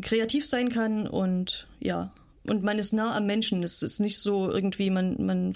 [0.02, 2.10] kreativ sein kann und ja,
[2.46, 3.62] und man ist nah am Menschen.
[3.62, 5.54] Es ist nicht so irgendwie, man, man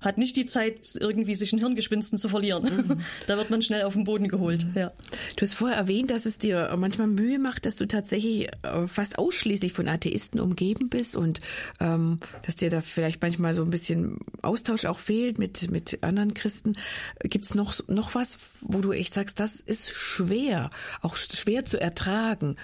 [0.00, 2.64] hat nicht die Zeit, irgendwie sich in Hirngespinsten zu verlieren.
[2.64, 3.00] Mhm.
[3.26, 4.64] da wird man schnell auf den Boden geholt.
[4.64, 4.72] Mhm.
[4.74, 4.92] Ja.
[5.36, 9.18] Du hast vorher erwähnt, dass es dir manchmal Mühe macht, dass du tatsächlich äh, fast
[9.18, 11.40] ausschließlich von Atheisten umgeben bist und
[11.80, 16.32] ähm, dass dir da vielleicht manchmal so ein bisschen Austausch auch fehlt mit, mit anderen
[16.32, 16.74] Christen.
[17.22, 20.70] Gibt es noch, noch was, wo du echt sagst, das ist schwer,
[21.02, 22.56] auch schwer zu ertragen?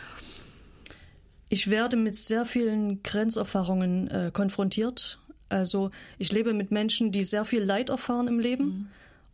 [1.48, 5.18] Ich werde mit sehr vielen Grenzerfahrungen äh, konfrontiert.
[5.48, 8.64] Also ich lebe mit Menschen, die sehr viel Leid erfahren im Leben.
[8.64, 8.88] Mhm.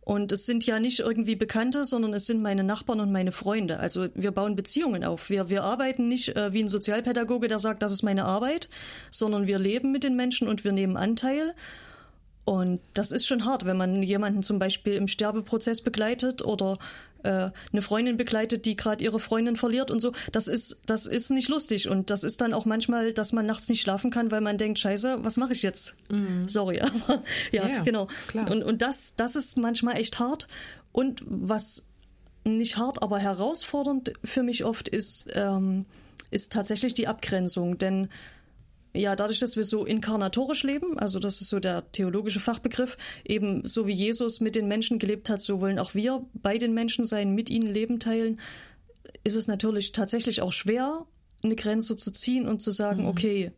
[0.05, 3.79] Und es sind ja nicht irgendwie Bekannte, sondern es sind meine Nachbarn und meine Freunde.
[3.79, 5.29] Also wir bauen Beziehungen auf.
[5.29, 8.69] Wir, wir arbeiten nicht äh, wie ein Sozialpädagoge, der sagt, das ist meine Arbeit,
[9.11, 11.55] sondern wir leben mit den Menschen und wir nehmen Anteil.
[12.43, 16.77] Und das ist schon hart, wenn man jemanden zum Beispiel im Sterbeprozess begleitet oder
[17.23, 20.13] äh, eine Freundin begleitet, die gerade ihre Freundin verliert und so.
[20.31, 21.89] Das ist, das ist nicht lustig.
[21.89, 24.79] Und das ist dann auch manchmal, dass man nachts nicht schlafen kann, weil man denkt,
[24.79, 25.95] scheiße, was mache ich jetzt?
[26.09, 26.47] Mhm.
[26.47, 26.81] Sorry.
[26.81, 28.07] Aber, ja, ja, genau.
[28.27, 28.49] Klar.
[28.51, 30.47] Und, und das, das ist manchmal echt hart.
[30.91, 31.87] Und was
[32.45, 35.85] nicht hart, aber herausfordernd für mich oft ist, ähm,
[36.29, 37.77] ist tatsächlich die Abgrenzung.
[37.77, 38.09] Denn
[38.95, 43.65] ja, dadurch, dass wir so inkarnatorisch leben, also das ist so der theologische Fachbegriff, eben
[43.65, 47.03] so wie Jesus mit den Menschen gelebt hat, so wollen auch wir bei den Menschen
[47.03, 48.39] sein, mit ihnen Leben teilen,
[49.23, 51.05] ist es natürlich tatsächlich auch schwer,
[51.43, 53.09] eine Grenze zu ziehen und zu sagen, mhm.
[53.09, 53.51] okay.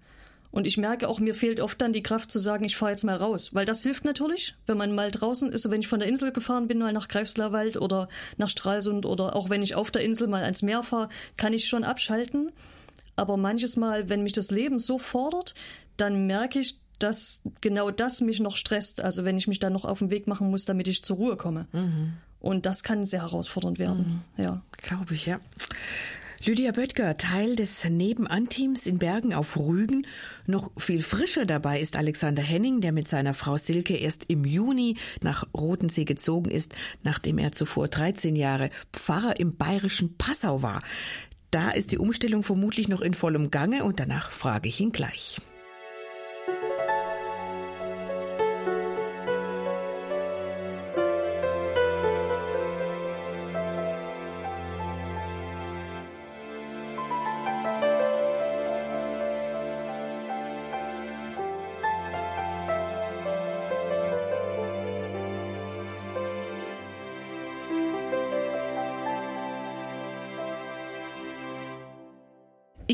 [0.52, 3.04] Und ich merke auch, mir fehlt oft dann die Kraft zu sagen, ich fahre jetzt
[3.04, 3.54] mal raus.
[3.54, 6.70] Weil das hilft natürlich, wenn man mal draußen ist, wenn ich von der Insel gefahren
[6.70, 10.44] bin, mal nach Greifslerwald oder nach Stralsund oder auch wenn ich auf der Insel mal
[10.44, 12.54] ans Meer fahre, kann ich schon abschalten.
[13.16, 15.56] Aber manches Mal, wenn mich das Leben so fordert,
[15.98, 19.02] dann merke ich, dass genau das mich noch stresst.
[19.02, 21.38] Also wenn ich mich dann noch auf den Weg machen muss, damit ich zur Ruhe
[21.38, 21.68] komme.
[21.72, 22.14] Mhm.
[22.40, 24.24] Und das kann sehr herausfordernd werden.
[24.38, 24.44] Mhm.
[24.44, 24.62] Ja.
[24.78, 25.40] Glaube ich, ja.
[26.44, 30.06] Lydia Böttger, Teil des Nebenanteams in Bergen auf Rügen.
[30.46, 34.98] Noch viel frischer dabei ist Alexander Henning, der mit seiner Frau Silke erst im Juni
[35.22, 40.84] nach Rotensee gezogen ist, nachdem er zuvor 13 Jahre Pfarrer im bayerischen Passau war.
[41.56, 45.38] Da ist die Umstellung vermutlich noch in vollem Gange und danach frage ich ihn gleich.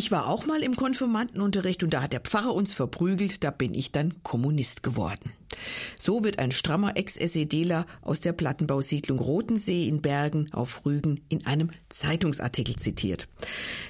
[0.01, 3.75] Ich war auch mal im Konfirmandenunterricht und da hat der Pfarrer uns verprügelt, da bin
[3.75, 5.31] ich dann Kommunist geworden.
[5.95, 11.69] So wird ein strammer Ex-SEDler aus der Plattenbausiedlung Rotensee in Bergen auf Rügen in einem
[11.89, 13.27] Zeitungsartikel zitiert.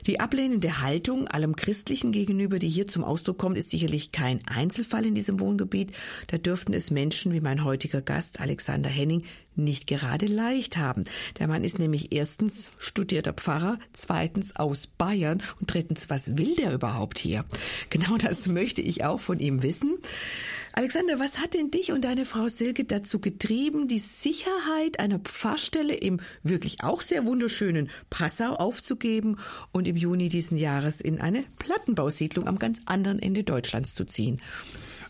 [0.06, 5.06] Die ablehnende Haltung allem Christlichen gegenüber, die hier zum Ausdruck kommt, ist sicherlich kein Einzelfall
[5.06, 5.94] in diesem Wohngebiet.
[6.28, 9.24] Da dürften es Menschen wie mein heutiger Gast Alexander Henning
[9.56, 11.06] nicht gerade leicht haben.
[11.40, 16.74] Der Mann ist nämlich erstens studierter Pfarrer, zweitens aus Bayern und drittens, was will der
[16.74, 17.46] überhaupt hier?
[17.90, 19.98] Genau das möchte ich auch von ihm wissen.
[20.74, 25.94] Alexander, was hat denn dich und deine Frau Silke dazu getrieben, die Sicherheit einer Pfarrstelle
[25.94, 29.38] im wirklich auch sehr wunderschönen Passau aufzugeben
[29.74, 34.42] und im Juni diesen Jahres in eine Plattenbausiedlung am ganz anderen Ende Deutschlands zu ziehen?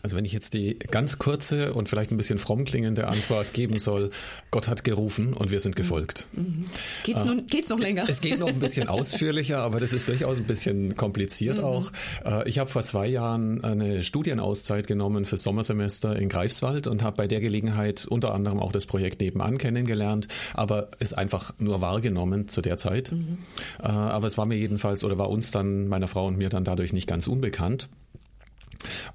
[0.02, 3.78] Also wenn ich jetzt die ganz kurze und vielleicht ein bisschen fromm klingende Antwort geben
[3.78, 4.10] soll,
[4.50, 6.26] Gott hat gerufen und wir sind gefolgt.
[6.32, 6.66] Mhm.
[7.04, 8.04] Geht's, äh, nun, geht's noch länger?
[8.08, 11.64] Es geht noch ein bisschen ausführlicher, aber das ist durchaus ein bisschen kompliziert mhm.
[11.64, 11.92] auch.
[12.24, 17.16] Äh, ich habe vor zwei Jahren eine Studienauszeit genommen fürs Sommersemester in Greifswald und habe
[17.16, 22.48] bei der Gelegenheit unter anderem auch das Projekt nebenan kennengelernt, aber es einfach nur wahrgenommen
[22.48, 23.12] zu der Zeit.
[23.12, 23.38] Mhm.
[23.80, 26.64] Äh, aber es war mir jedenfalls oder war uns dann, meiner Frau und mir dann
[26.64, 27.88] dadurch nicht ganz unbekannt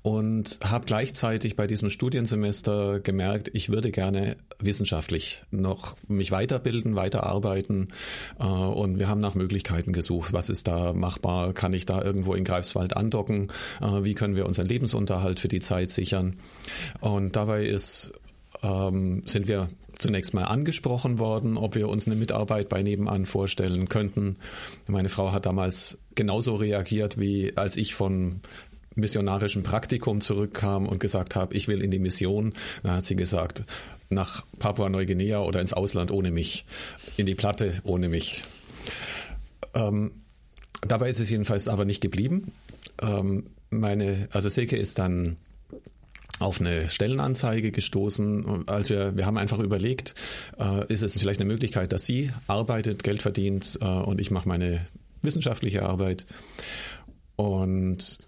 [0.02, 7.88] und habe gleichzeitig bei diesem Studiensemester gemerkt, ich würde gerne wissenschaftlich noch mich weiterbilden, weiterarbeiten.
[8.40, 12.34] Äh, und wir haben nach Möglichkeiten gesucht, was ist da machbar, kann ich da irgendwo
[12.34, 13.50] in Greifswald andocken,
[13.82, 16.38] äh, wie können wir unseren Lebensunterhalt für die Zeit sichern?
[17.00, 18.14] Und dabei ist
[18.64, 23.90] ähm, sind wir zunächst mal angesprochen worden, ob wir uns eine Mitarbeit bei Nebenan vorstellen
[23.90, 24.38] könnten.
[24.88, 28.42] Meine Frau hat damals genauso reagiert, wie als ich von
[28.98, 33.64] missionarischen Praktikum zurückkam und gesagt habe, ich will in die Mission, dann hat sie gesagt,
[34.10, 36.66] nach Papua-Neuguinea oder ins Ausland ohne mich,
[37.18, 38.44] in die Platte ohne mich.
[39.74, 40.12] Ähm,
[40.82, 42.52] dabei ist es jedenfalls aber nicht geblieben.
[43.02, 45.38] Ähm, meine, also Silke ist dann
[46.40, 48.68] auf eine Stellenanzeige gestoßen.
[48.68, 50.16] Als wir, wir haben einfach überlegt,
[50.60, 54.48] äh, ist es vielleicht eine Möglichkeit, dass sie arbeitet, Geld verdient äh, und ich mache
[54.48, 54.86] meine
[55.22, 56.26] wissenschaftliche Arbeit.
[57.36, 58.20] Und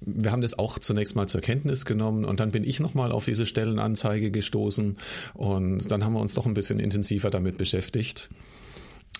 [0.00, 3.24] wir haben das auch zunächst mal zur Kenntnis genommen und dann bin ich nochmal auf
[3.24, 4.96] diese Stellenanzeige gestoßen
[5.34, 8.28] und dann haben wir uns doch ein bisschen intensiver damit beschäftigt.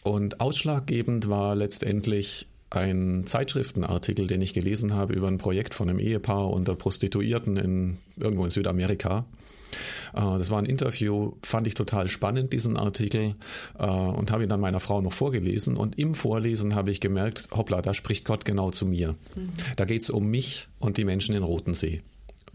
[0.03, 5.99] Und ausschlaggebend war letztendlich ein Zeitschriftenartikel, den ich gelesen habe über ein Projekt von einem
[5.99, 9.25] Ehepaar unter Prostituierten in, irgendwo in Südamerika.
[10.15, 13.35] Äh, das war ein Interview, fand ich total spannend, diesen Artikel,
[13.79, 15.77] äh, und habe ihn dann meiner Frau noch vorgelesen.
[15.77, 19.15] Und im Vorlesen habe ich gemerkt, hoppla, da spricht Gott genau zu mir.
[19.35, 19.51] Mhm.
[19.77, 22.03] Da geht es um mich und die Menschen in Rotensee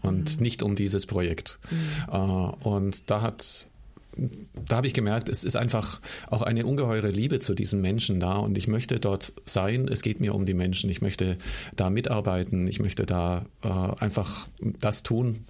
[0.02, 0.42] und mhm.
[0.42, 1.58] nicht um dieses Projekt.
[1.70, 2.14] Mhm.
[2.14, 3.68] Äh, und da hat
[4.16, 8.36] da habe ich gemerkt, es ist einfach auch eine ungeheure Liebe zu diesen Menschen da
[8.36, 9.88] und ich möchte dort sein.
[9.88, 10.90] Es geht mir um die Menschen.
[10.90, 11.38] Ich möchte
[11.76, 12.68] da mitarbeiten.
[12.68, 14.48] Ich möchte da äh, einfach
[14.80, 15.46] das tun,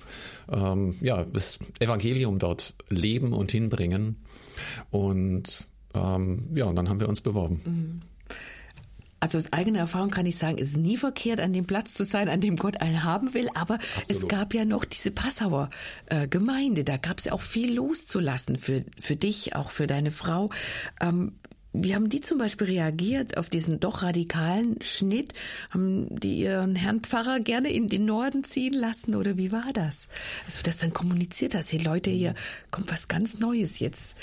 [0.50, 4.16] ähm, ja, das Evangelium dort leben und hinbringen.
[4.90, 7.60] Und ähm, ja, und dann haben wir uns beworben.
[7.64, 8.11] Mhm.
[9.22, 12.02] Also aus eigener Erfahrung kann ich sagen, es ist nie verkehrt, an dem Platz zu
[12.02, 13.48] sein, an dem Gott einen haben will.
[13.54, 14.10] Aber Absolut.
[14.10, 15.70] es gab ja noch diese Passauer
[16.06, 16.82] äh, Gemeinde.
[16.82, 20.50] Da gab es ja auch viel loszulassen für, für dich, auch für deine Frau.
[21.00, 21.36] Ähm,
[21.72, 25.34] wie haben die zum Beispiel reagiert auf diesen doch radikalen Schnitt?
[25.70, 30.08] Haben die ihren Herrn Pfarrer gerne in den Norden ziehen lassen oder wie war das?
[30.46, 32.34] Also das dann kommuniziert hast, die Leute hier,
[32.72, 34.16] kommt was ganz Neues jetzt.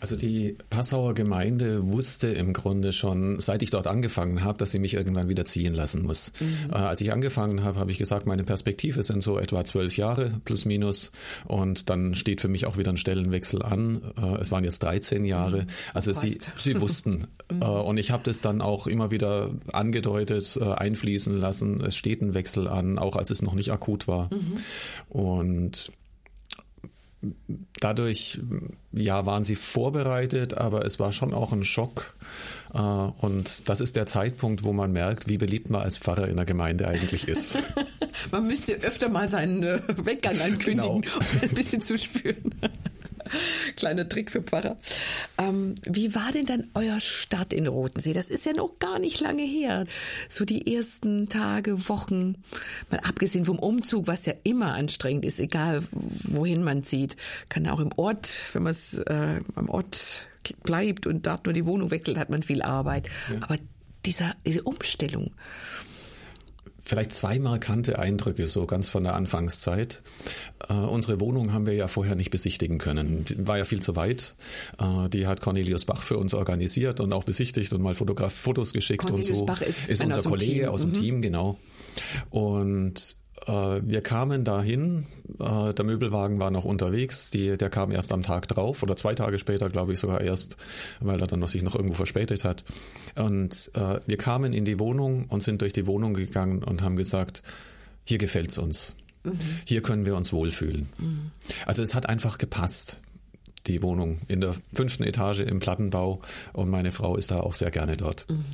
[0.00, 4.78] Also die Passauer Gemeinde wusste im Grunde schon, seit ich dort angefangen habe, dass sie
[4.78, 6.32] mich irgendwann wieder ziehen lassen muss.
[6.40, 6.70] Mhm.
[6.72, 10.40] Äh, als ich angefangen habe, habe ich gesagt, meine Perspektive sind so etwa zwölf Jahre
[10.44, 11.10] plus minus
[11.46, 14.02] und dann steht für mich auch wieder ein Stellenwechsel an.
[14.16, 15.62] Äh, es waren jetzt 13 Jahre.
[15.62, 15.66] Mhm.
[15.94, 17.62] Also sie, sie wussten mhm.
[17.62, 21.80] äh, und ich habe das dann auch immer wieder angedeutet, einfließen lassen.
[21.80, 24.30] Es steht ein Wechsel an, auch als es noch nicht akut war.
[24.32, 24.60] Mhm.
[25.08, 25.90] Und
[27.80, 28.40] dadurch,
[28.92, 32.14] ja, waren sie vorbereitet, aber es war schon auch ein Schock.
[32.72, 36.36] Äh, und das ist der Zeitpunkt, wo man merkt, wie beliebt man als Pfarrer in
[36.36, 37.58] der Gemeinde eigentlich ist.
[38.30, 41.16] man müsste öfter mal seinen äh, Weggang ankündigen, genau.
[41.16, 42.54] um ein bisschen zu spüren.
[43.76, 44.76] Kleiner Trick für Pfarrer.
[45.38, 48.12] Ähm, wie war denn dann euer Start in Rotensee?
[48.12, 49.86] Das ist ja noch gar nicht lange her.
[50.28, 52.36] So die ersten Tage, Wochen,
[52.90, 55.82] mal abgesehen vom Umzug, was ja immer anstrengend ist, egal
[56.24, 57.16] wohin man zieht.
[57.48, 60.28] Kann auch im Ort, wenn man es äh, am Ort
[60.62, 63.08] bleibt und dort nur die Wohnung wechselt, hat man viel Arbeit.
[63.30, 63.42] Ja.
[63.42, 63.58] Aber
[64.04, 65.30] dieser, diese Umstellung,
[66.88, 70.00] Vielleicht zwei markante Eindrücke, so ganz von der Anfangszeit.
[70.70, 73.26] Äh, unsere Wohnung haben wir ja vorher nicht besichtigen können.
[73.26, 74.34] Die war ja viel zu weit.
[74.80, 78.72] Äh, die hat Cornelius Bach für uns organisiert und auch besichtigt und mal Fotograf Fotos
[78.72, 79.44] geschickt Cornelius und so.
[79.44, 80.68] Bach ist, ist unser Kollege Team.
[80.70, 80.94] aus dem mhm.
[80.94, 81.58] Team, genau.
[82.30, 83.16] Und
[83.48, 85.06] wir kamen dahin,
[85.38, 89.14] äh, der Möbelwagen war noch unterwegs, die, der kam erst am Tag drauf oder zwei
[89.14, 90.56] Tage später, glaube ich sogar erst,
[91.00, 92.64] weil er dann noch sich noch irgendwo verspätet hat.
[93.16, 96.96] Und äh, wir kamen in die Wohnung und sind durch die Wohnung gegangen und haben
[96.96, 97.42] gesagt,
[98.04, 98.96] hier gefällt's uns.
[99.24, 99.38] Mhm.
[99.64, 100.88] Hier können wir uns wohlfühlen.
[100.98, 101.30] Mhm.
[101.66, 103.00] Also es hat einfach gepasst
[103.66, 106.20] die Wohnung in der fünften Etage im Plattenbau
[106.52, 108.26] und meine Frau ist da auch sehr gerne dort.
[108.28, 108.44] Mhm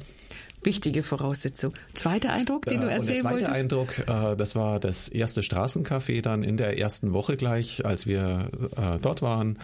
[0.64, 1.72] wichtige Voraussetzung.
[1.94, 3.42] Zweiter Eindruck, den du erzählen wolltest?
[3.42, 7.84] Der zweite Eindruck, äh, das war das erste Straßencafé dann in der ersten Woche gleich,
[7.84, 9.58] als wir äh, dort waren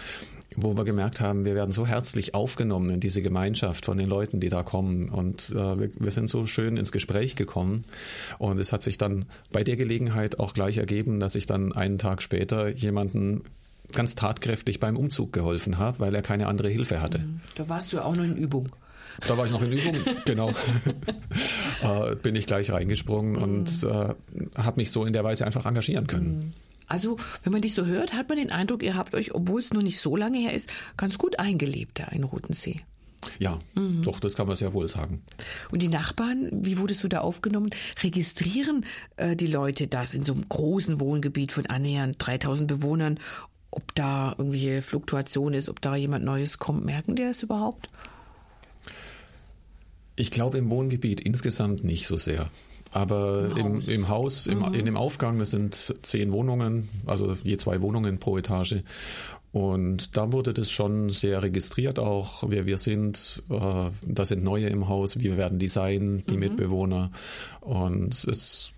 [0.56, 4.40] wo wir gemerkt haben, wir werden so herzlich aufgenommen in diese Gemeinschaft von den Leuten,
[4.40, 5.08] die da kommen.
[5.08, 7.84] Und äh, wir, wir, sind so schön ins Gespräch gekommen.
[8.38, 11.98] Und es hat sich dann bei der Gelegenheit auch gleich ergeben, dass ich dann einen
[11.98, 13.44] Tag später jemanden
[13.92, 17.18] ganz tatkräftig beim Umzug geholfen habe, weil er keine andere Hilfe hatte.
[17.18, 17.40] Mhm.
[17.56, 18.70] Da warst du auch noch in Übung.
[19.26, 20.50] Da war ich noch in Übung, genau.
[21.82, 23.42] äh, bin ich gleich reingesprungen mhm.
[23.42, 24.14] und äh,
[24.56, 26.38] habe mich so in der Weise einfach engagieren können.
[26.38, 26.52] Mhm.
[26.86, 29.72] Also, wenn man dich so hört, hat man den Eindruck, ihr habt euch, obwohl es
[29.72, 32.80] noch nicht so lange her ist, ganz gut eingelebt da in Rotensee.
[33.38, 34.02] Ja, mhm.
[34.02, 35.22] doch, das kann man sehr wohl sagen.
[35.70, 37.70] Und die Nachbarn, wie wurdest du da aufgenommen?
[38.02, 38.84] Registrieren
[39.16, 43.20] äh, die Leute das in so einem großen Wohngebiet von annähernd 3000 Bewohnern,
[43.70, 46.84] ob da irgendwie Fluktuation ist, ob da jemand Neues kommt?
[46.84, 47.88] Merken die das überhaupt?
[50.16, 52.50] Ich glaube im Wohngebiet insgesamt nicht so sehr.
[52.92, 53.88] Aber im, Haus.
[53.88, 54.74] im, im Haus, im, mhm.
[54.74, 58.82] in dem Aufgang, das sind zehn Wohnungen, also je zwei Wohnungen pro Etage.
[59.52, 63.42] Und da wurde das schon sehr registriert auch, wer wir sind.
[63.50, 66.40] Äh, da sind neue im Haus, wie werden die sein, die mhm.
[66.40, 67.10] Mitbewohner.
[67.60, 68.72] Und es,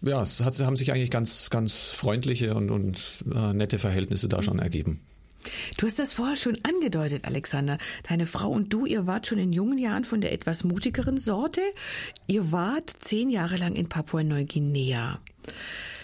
[0.00, 2.98] ja, es hat, haben sich eigentlich ganz, ganz freundliche und, und
[3.34, 4.42] äh, nette Verhältnisse da mhm.
[4.42, 5.00] schon ergeben.
[5.76, 7.78] Du hast das vorher schon angedeutet, Alexander.
[8.08, 11.60] Deine Frau und du, ihr wart schon in jungen Jahren von der etwas mutigeren Sorte.
[12.26, 15.20] Ihr wart zehn Jahre lang in Papua-Neuguinea.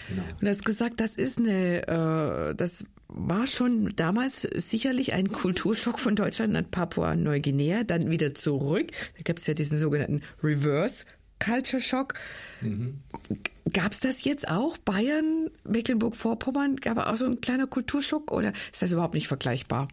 [0.09, 0.23] Genau.
[0.23, 5.99] Und du hast gesagt, das ist eine, äh, das war schon damals sicherlich ein Kulturschock
[5.99, 8.91] von Deutschland nach Papua-Neuguinea, dann wieder zurück.
[9.17, 11.05] Da gibt es ja diesen sogenannten Reverse
[11.39, 12.13] Culture Shock.
[12.61, 12.99] Mhm.
[13.71, 14.77] Gab es das jetzt auch?
[14.77, 19.87] Bayern, Mecklenburg-Vorpommern, gab es auch so ein kleiner Kulturschock oder ist das überhaupt nicht vergleichbar?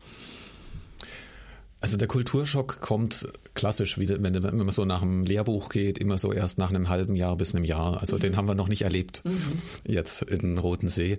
[1.78, 6.16] Also der Kulturschock kommt klassisch, wieder, wenn, wenn man so nach einem Lehrbuch geht, immer
[6.16, 8.00] so erst nach einem halben Jahr bis einem Jahr.
[8.00, 8.20] Also mhm.
[8.20, 9.62] den haben wir noch nicht erlebt mhm.
[9.86, 11.18] jetzt in Roten See.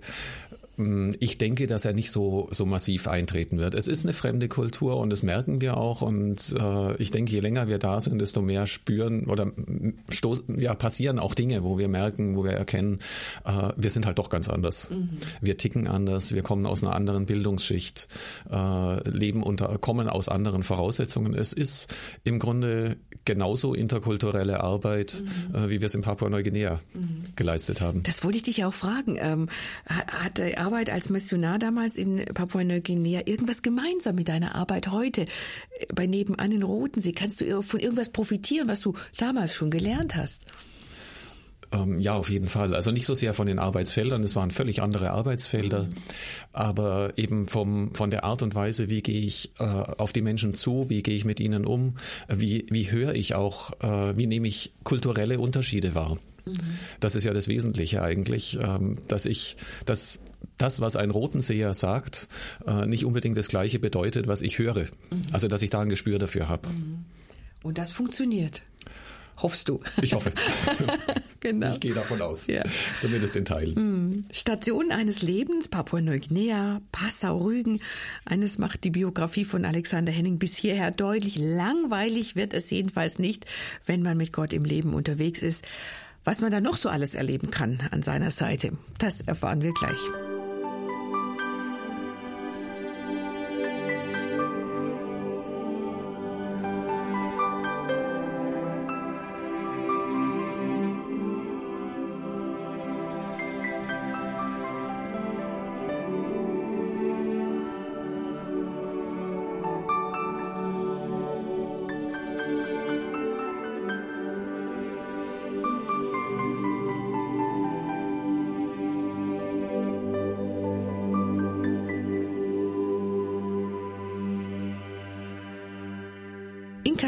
[1.19, 3.73] Ich denke, dass er nicht so, so massiv eintreten wird.
[3.73, 6.03] Es ist eine fremde Kultur und das merken wir auch.
[6.03, 9.51] Und äh, ich denke, je länger wir da sind, desto mehr spüren oder
[10.09, 12.99] stoßen, ja, passieren auch Dinge, wo wir merken, wo wir erkennen,
[13.43, 14.91] äh, wir sind halt doch ganz anders.
[14.91, 15.09] Mhm.
[15.41, 18.07] Wir ticken anders, wir kommen aus einer anderen Bildungsschicht,
[18.51, 21.33] äh, leben unter, kommen aus anderen Voraussetzungen.
[21.33, 21.91] Es ist
[22.23, 25.55] im Grunde genauso interkulturelle Arbeit, mhm.
[25.55, 27.25] äh, wie wir es in Papua-Neuguinea mhm.
[27.35, 28.01] geleistet haben.
[28.03, 29.17] Das wollte ich dich auch fragen.
[29.19, 29.49] Ähm,
[29.85, 35.27] hat, hat Arbeit als Missionar damals in Papua-Neuguinea irgendwas gemeinsam mit deiner Arbeit heute
[35.93, 37.11] bei nebenan in Rotensee?
[37.11, 40.45] Kannst du von irgendwas profitieren, was du damals schon gelernt hast?
[41.71, 42.73] Ähm, ja, auf jeden Fall.
[42.73, 45.93] Also nicht so sehr von den Arbeitsfeldern, es waren völlig andere Arbeitsfelder, mhm.
[46.53, 50.53] aber eben vom, von der Art und Weise, wie gehe ich äh, auf die Menschen
[50.53, 51.97] zu, wie gehe ich mit ihnen um,
[52.29, 56.17] wie, wie höre ich auch, äh, wie nehme ich kulturelle Unterschiede wahr.
[56.45, 56.59] Mhm.
[56.99, 60.21] Das ist ja das Wesentliche eigentlich, ähm, dass ich, dass
[60.57, 62.27] das, was ein Rotenseher sagt,
[62.65, 64.83] äh, nicht unbedingt das Gleiche bedeutet, was ich höre.
[64.83, 65.21] Mhm.
[65.31, 66.69] Also, dass ich da ein Gespür dafür habe.
[66.69, 67.05] Mhm.
[67.63, 68.61] Und das funktioniert.
[69.37, 69.81] Hoffst du?
[70.01, 70.31] Ich hoffe.
[71.39, 71.73] genau.
[71.73, 72.47] Ich gehe davon aus.
[72.47, 72.63] Ja.
[72.99, 73.73] Zumindest in Teilen.
[73.75, 74.25] Mhm.
[74.31, 77.79] Station eines Lebens, Papua-Neuguinea, Passau-Rügen.
[78.25, 81.37] Eines macht die Biografie von Alexander Henning bis hierher deutlich.
[81.37, 83.45] Langweilig wird es jedenfalls nicht,
[83.85, 85.65] wenn man mit Gott im Leben unterwegs ist.
[86.23, 89.99] Was man da noch so alles erleben kann an seiner Seite, das erfahren wir gleich.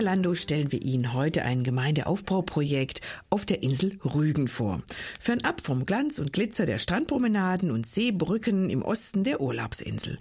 [0.10, 4.82] Kalando stellen wir Ihnen heute ein Gemeindeaufbauprojekt auf der Insel Rügen vor.
[5.20, 10.18] Fernab vom Glanz und Glitzer der Strandpromenaden und Seebrücken im Osten der Urlaubsinsel.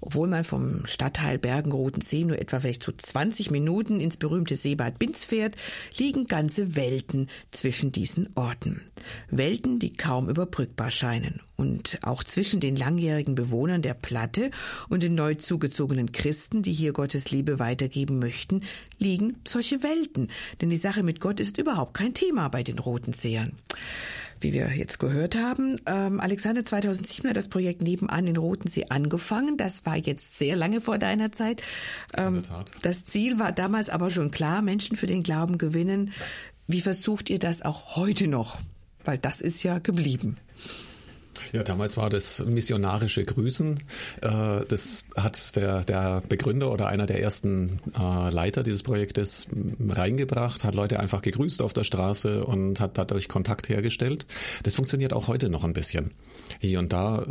[0.00, 5.24] Obwohl man vom Stadtteil Bergen-Roten-See nur etwa vielleicht zu 20 Minuten ins berühmte Seebad Binz
[5.24, 5.54] fährt,
[5.96, 8.80] liegen ganze Welten zwischen diesen Orten.
[9.30, 14.50] Welten, die kaum überbrückbar scheinen und auch zwischen den langjährigen Bewohnern der Platte
[14.88, 18.62] und den neu zugezogenen Christen, die hier Gottes Liebe weitergeben möchten,
[18.98, 20.28] liegen solche Welten.
[20.60, 23.52] Denn die Sache mit Gott ist überhaupt kein Thema bei den Roten Sehern.
[24.40, 29.56] Wie wir jetzt gehört haben, ähm, Alexander 2007 hat das Projekt nebenan in Rotensee angefangen.
[29.56, 31.60] Das war jetzt sehr lange vor deiner Zeit.
[32.16, 32.44] Ähm,
[32.82, 36.12] das Ziel war damals aber schon klar, Menschen für den Glauben gewinnen.
[36.68, 38.60] Wie versucht ihr das auch heute noch?
[39.02, 40.36] Weil das ist ja geblieben.
[41.52, 43.78] Ja, damals war das missionarische Grüßen.
[44.20, 44.28] Äh,
[44.68, 49.48] das hat der, der Begründer oder einer der ersten äh, Leiter dieses Projektes
[49.88, 54.26] reingebracht, hat Leute einfach gegrüßt auf der Straße und hat dadurch Kontakt hergestellt.
[54.62, 56.12] Das funktioniert auch heute noch ein bisschen
[56.60, 57.22] hier und da.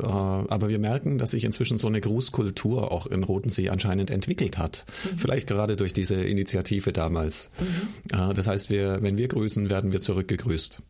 [0.48, 4.58] Äh, aber wir merken, dass sich inzwischen so eine Grußkultur auch in Rotensee anscheinend entwickelt
[4.58, 4.86] hat.
[5.04, 5.18] Mhm.
[5.18, 7.50] Vielleicht gerade durch diese Initiative damals.
[7.60, 8.34] Mhm.
[8.34, 10.82] Das heißt, wir, wenn wir grüßen, werden wir zurückgegrüßt.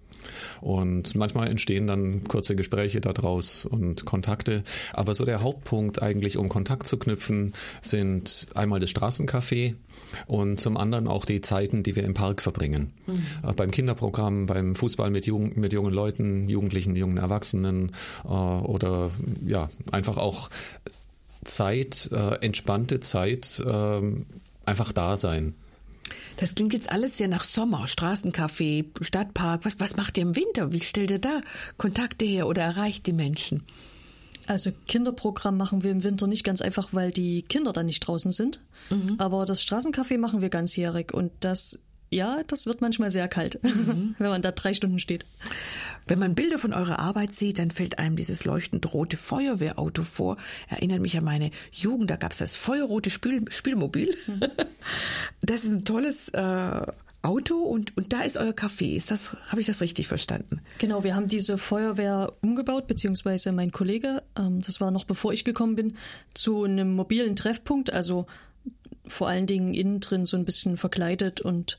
[0.62, 4.64] Und manchmal entstehen dann kurze Gespräche daraus und Kontakte.
[4.94, 9.76] Aber so der Hauptpunkt eigentlich, um Kontakt zu knüpfen, sind einmal das Straßencafé
[10.26, 12.94] und zum anderen auch die Zeiten, die wir im Park verbringen.
[13.06, 13.16] Mhm.
[13.48, 17.92] Äh, beim Kinderprogramm, beim Fußball mit, jung, mit jungen Leuten, Jugendlichen, jungen Erwachsenen
[18.26, 19.12] äh, oder
[19.46, 20.50] ja, einfach auch
[21.44, 24.02] Zeit, äh, entspannte Zeit, äh,
[24.66, 25.56] einfach da sein.
[26.38, 29.66] Das klingt jetzt alles sehr nach Sommer, Straßencafé, Stadtpark.
[29.66, 30.72] Was, was macht ihr im Winter?
[30.72, 31.42] Wie stellt ihr da
[31.78, 33.64] Kontakte her oder erreicht die Menschen?
[34.46, 38.32] Also Kinderprogramm machen wir im Winter nicht ganz einfach, weil die Kinder da nicht draußen
[38.32, 38.62] sind.
[38.90, 39.16] Mhm.
[39.18, 44.16] Aber das Straßencafé machen wir ganzjährig und das ja, das wird manchmal sehr kalt, mhm.
[44.18, 45.26] wenn man da drei Stunden steht.
[46.08, 50.38] Wenn man Bilder von eurer Arbeit sieht, dann fällt einem dieses leuchtend rote Feuerwehrauto vor.
[50.70, 54.16] Erinnert mich an meine Jugend, da gab es das feuerrote Spiel Spielmobil.
[54.28, 54.40] Mhm.
[55.42, 56.82] Das ist ein tolles äh,
[57.28, 58.96] Auto und, und da ist euer Café.
[58.96, 60.62] Ist das, habe ich das richtig verstanden?
[60.78, 65.44] Genau, wir haben diese Feuerwehr umgebaut, beziehungsweise mein Kollege, ähm, das war noch bevor ich
[65.44, 65.98] gekommen bin,
[66.34, 68.28] zu einem mobilen Treffpunkt, also
[69.10, 71.78] vor allen Dingen innen drin so ein bisschen verkleidet und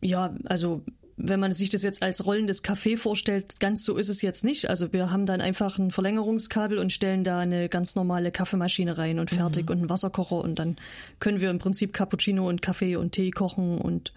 [0.00, 0.82] ja, also
[1.18, 4.70] wenn man sich das jetzt als rollendes Café vorstellt, ganz so ist es jetzt nicht.
[4.70, 9.18] Also wir haben dann einfach ein Verlängerungskabel und stellen da eine ganz normale Kaffeemaschine rein
[9.18, 9.72] und fertig mhm.
[9.72, 10.76] und einen Wasserkocher und dann
[11.18, 14.12] können wir im Prinzip Cappuccino und Kaffee und Tee kochen und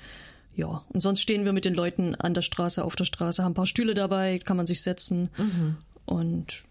[0.56, 3.52] ja, und sonst stehen wir mit den Leuten an der Straße, auf der Straße, haben
[3.52, 5.78] ein paar Stühle dabei, kann man sich setzen mhm.
[6.06, 6.66] und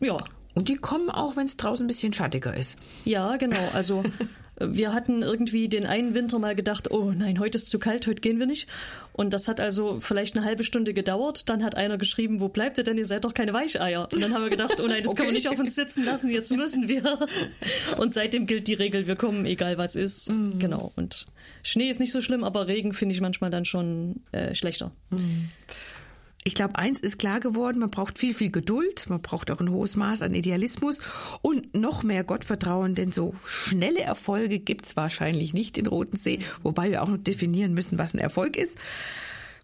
[0.00, 0.24] ja.
[0.54, 2.78] Und die kommen auch, wenn es draußen ein bisschen schattiger ist.
[3.04, 3.68] Ja, genau.
[3.74, 4.02] Also
[4.58, 8.20] wir hatten irgendwie den einen Winter mal gedacht, oh nein, heute ist zu kalt, heute
[8.20, 8.68] gehen wir nicht.
[9.12, 11.48] Und das hat also vielleicht eine halbe Stunde gedauert.
[11.48, 12.98] Dann hat einer geschrieben, wo bleibt ihr denn?
[12.98, 14.08] Ihr seid doch keine Weicheier.
[14.12, 15.22] Und dann haben wir gedacht, oh nein, das okay.
[15.22, 17.18] können wir nicht auf uns sitzen lassen, jetzt müssen wir.
[17.98, 20.30] Und seitdem gilt die Regel, wir kommen, egal was ist.
[20.30, 20.58] Mhm.
[20.58, 20.92] Genau.
[20.96, 21.26] Und
[21.62, 24.92] Schnee ist nicht so schlimm, aber Regen finde ich manchmal dann schon äh, schlechter.
[25.10, 25.48] Mhm.
[26.46, 29.68] Ich glaube, eins ist klar geworden, man braucht viel, viel Geduld, man braucht auch ein
[29.68, 31.00] hohes Maß an Idealismus
[31.42, 36.92] und noch mehr Gottvertrauen, denn so schnelle Erfolge gibt's wahrscheinlich nicht in Roten See, wobei
[36.92, 38.78] wir auch noch definieren müssen, was ein Erfolg ist.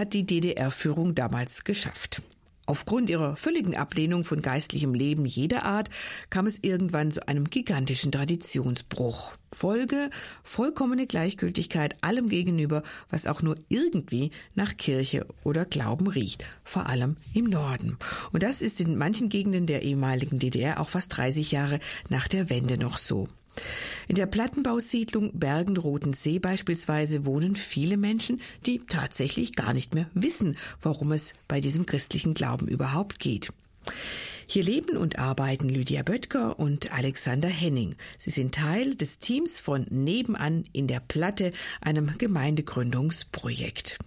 [0.00, 2.22] Hat die DDR-Führung damals geschafft.
[2.64, 5.90] Aufgrund ihrer völligen Ablehnung von geistlichem Leben jeder Art
[6.30, 9.32] kam es irgendwann zu einem gigantischen Traditionsbruch.
[9.52, 10.08] Folge
[10.42, 17.16] vollkommene Gleichgültigkeit allem gegenüber, was auch nur irgendwie nach Kirche oder Glauben riecht, vor allem
[17.34, 17.98] im Norden.
[18.32, 22.48] Und das ist in manchen Gegenden der ehemaligen DDR auch fast 30 Jahre nach der
[22.48, 23.28] Wende noch so.
[24.08, 31.12] In der Plattenbausiedlung Bergen-Roten-See beispielsweise wohnen viele Menschen, die tatsächlich gar nicht mehr wissen, warum
[31.12, 33.52] es bei diesem christlichen Glauben überhaupt geht.
[34.46, 37.94] Hier leben und arbeiten Lydia Böttger und Alexander Henning.
[38.18, 43.98] Sie sind Teil des Teams von Nebenan in der Platte, einem Gemeindegründungsprojekt.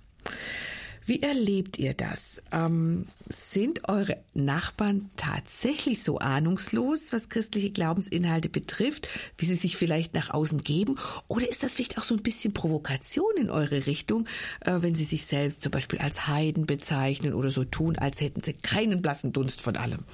[1.05, 2.41] Wie erlebt ihr das?
[2.51, 10.13] Ähm, sind eure Nachbarn tatsächlich so ahnungslos, was christliche Glaubensinhalte betrifft, wie sie sich vielleicht
[10.13, 10.97] nach außen geben?
[11.27, 14.27] Oder ist das vielleicht auch so ein bisschen Provokation in eure Richtung,
[14.61, 18.41] äh, wenn sie sich selbst zum Beispiel als Heiden bezeichnen oder so tun, als hätten
[18.41, 20.05] sie keinen blassen Dunst von allem?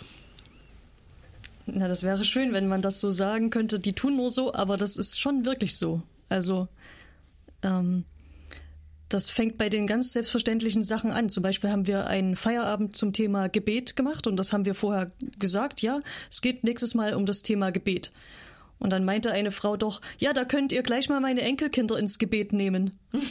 [1.67, 3.79] Na, das wäre schön, wenn man das so sagen könnte.
[3.79, 6.01] Die tun nur so, aber das ist schon wirklich so.
[6.29, 6.67] Also,
[7.61, 8.05] ähm,
[9.10, 11.30] das fängt bei den ganz selbstverständlichen Sachen an.
[11.30, 15.12] Zum Beispiel haben wir einen Feierabend zum Thema Gebet gemacht und das haben wir vorher
[15.39, 15.82] gesagt.
[15.82, 18.12] Ja, es geht nächstes Mal um das Thema Gebet.
[18.78, 22.18] Und dann meinte eine Frau doch, ja, da könnt ihr gleich mal meine Enkelkinder ins
[22.18, 22.91] Gebet nehmen.
[23.12, 23.22] und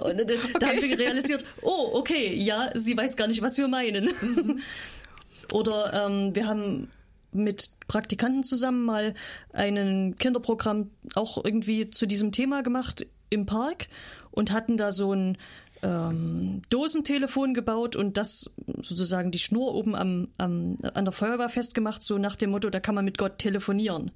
[0.00, 0.66] da, okay.
[0.66, 4.06] haben wir realisiert, oh, okay, ja, sie weiß gar nicht, was wir meinen.
[4.20, 4.60] Mhm.
[5.52, 6.90] Oder ähm, wir haben
[7.34, 9.14] mit Praktikanten zusammen mal
[9.52, 13.88] ein Kinderprogramm auch irgendwie zu diesem Thema gemacht im Park
[14.30, 15.38] und hatten da so ein
[15.82, 22.02] ähm, Dosentelefon gebaut und das sozusagen die Schnur oben am, am, an der Feuerwehr festgemacht,
[22.02, 24.10] so nach dem Motto, da kann man mit Gott telefonieren.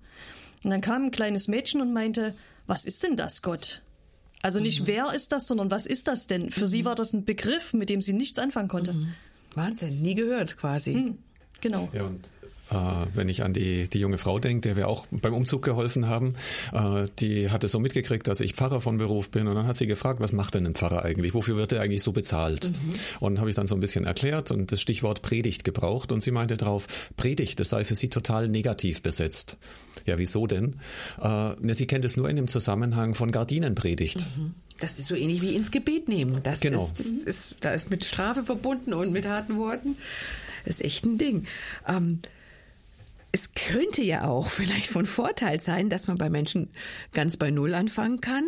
[0.64, 2.34] Und dann kam ein kleines Mädchen und meinte,
[2.66, 3.82] was ist denn das, Gott?
[4.42, 4.86] Also nicht mhm.
[4.86, 6.50] wer ist das, sondern was ist das denn?
[6.50, 6.66] Für mhm.
[6.66, 8.94] sie war das ein Begriff, mit dem sie nichts anfangen konnte.
[8.94, 9.14] Mhm.
[9.54, 10.94] Wahnsinn, nie gehört quasi.
[10.94, 11.18] Mhm.
[11.60, 11.88] Genau.
[11.92, 12.30] Ja, und
[13.14, 16.34] wenn ich an die, die junge Frau denke, der wir auch beim Umzug geholfen haben,
[16.72, 19.86] äh, die hatte so mitgekriegt, dass ich Pfarrer von Beruf bin und dann hat sie
[19.86, 21.34] gefragt, was macht denn ein Pfarrer eigentlich?
[21.34, 22.70] Wofür wird er eigentlich so bezahlt?
[22.70, 22.94] Mhm.
[23.20, 26.30] Und habe ich dann so ein bisschen erklärt und das Stichwort Predigt gebraucht und sie
[26.30, 29.56] meinte drauf, Predigt, das sei für sie total negativ besetzt.
[30.06, 30.76] Ja, wieso denn?
[31.20, 34.26] Äh, sie kennt es nur in dem Zusammenhang von Gardinenpredigt.
[34.36, 34.54] Mhm.
[34.80, 36.40] Das ist so ähnlich wie ins Gebet nehmen.
[36.42, 36.82] Das genau.
[36.82, 39.96] ist, das ist, da ist mit Strafe verbunden und mit harten Worten.
[40.64, 41.46] Das ist echt ein Ding.
[41.88, 42.20] Ähm,
[43.32, 46.70] es könnte ja auch vielleicht von Vorteil sein, dass man bei Menschen
[47.12, 48.44] ganz bei Null anfangen kann,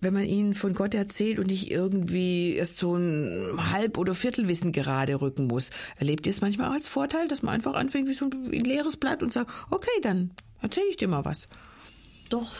[0.00, 4.72] wenn man ihnen von Gott erzählt und nicht irgendwie erst so ein Halb- oder Viertelwissen
[4.72, 5.70] gerade rücken muss.
[5.96, 8.96] Erlebt ihr es manchmal auch als Vorteil, dass man einfach anfängt wie so ein leeres
[8.96, 11.46] Blatt und sagt, okay, dann erzähle ich dir mal was.
[12.28, 12.50] Doch,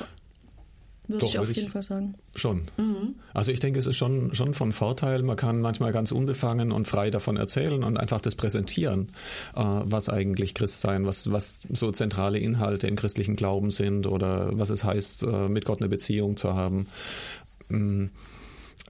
[1.08, 2.14] würde Doch, ich auf würde ich- jeden Fall sagen.
[2.36, 2.68] Schon.
[3.34, 5.22] Also ich denke, es ist schon, schon von Vorteil.
[5.22, 9.08] Man kann manchmal ganz unbefangen und frei davon erzählen und einfach das präsentieren,
[9.56, 14.70] äh, was eigentlich Christsein, was, was so zentrale Inhalte im christlichen Glauben sind oder was
[14.70, 16.86] es heißt, äh, mit Gott eine Beziehung zu haben.
[17.68, 18.06] Mm,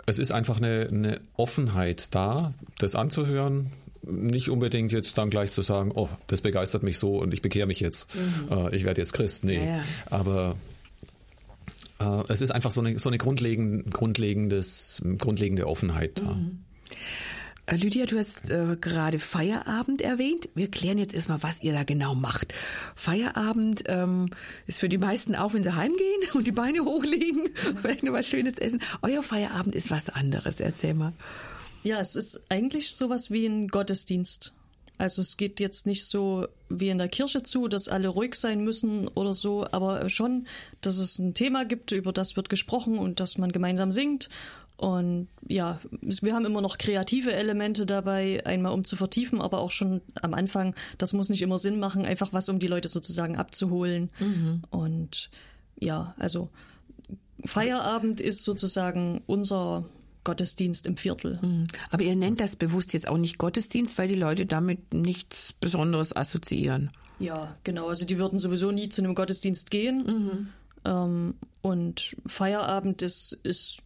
[0.06, 3.70] Es ist einfach eine, eine Offenheit da, das anzuhören.
[4.02, 7.66] Nicht unbedingt jetzt dann gleich zu sagen, oh, das begeistert mich so und ich bekehre
[7.66, 8.08] mich jetzt.
[8.50, 9.44] Äh, ich werde jetzt Christ.
[9.44, 9.56] Nee.
[9.58, 9.80] Ja, ja.
[10.08, 10.54] Aber
[12.28, 16.38] es ist einfach so eine, so eine grundlegend, grundlegendes, grundlegende Offenheit da.
[17.68, 20.48] Äh, Lydia, du hast äh, gerade Feierabend erwähnt.
[20.54, 22.54] Wir klären jetzt erstmal, was ihr da genau macht.
[22.94, 24.30] Feierabend ähm,
[24.66, 28.26] ist für die meisten auch, wenn sie heimgehen und die Beine hochlegen, vielleicht noch was
[28.26, 28.80] Schönes essen.
[29.02, 30.60] Euer Feierabend ist was anderes.
[30.60, 31.12] Erzähl mal.
[31.82, 34.52] Ja, es ist eigentlich sowas wie ein Gottesdienst.
[34.98, 38.62] Also es geht jetzt nicht so wie in der Kirche zu, dass alle ruhig sein
[38.64, 40.46] müssen oder so, aber schon,
[40.80, 44.28] dass es ein Thema gibt, über das wird gesprochen und dass man gemeinsam singt.
[44.76, 49.72] Und ja, wir haben immer noch kreative Elemente dabei, einmal um zu vertiefen, aber auch
[49.72, 53.36] schon am Anfang, das muss nicht immer Sinn machen, einfach was, um die Leute sozusagen
[53.36, 54.10] abzuholen.
[54.70, 55.30] Und
[55.80, 56.48] ja, also
[57.44, 59.84] Feierabend ist sozusagen unser
[60.28, 61.40] Gottesdienst im Viertel.
[61.90, 66.14] Aber ihr nennt das bewusst jetzt auch nicht Gottesdienst, weil die Leute damit nichts Besonderes
[66.14, 66.90] assoziieren.
[67.18, 67.88] Ja, genau.
[67.88, 70.50] Also die würden sowieso nie zu einem Gottesdienst gehen.
[70.84, 73.78] Ähm, und Feierabend ist, ist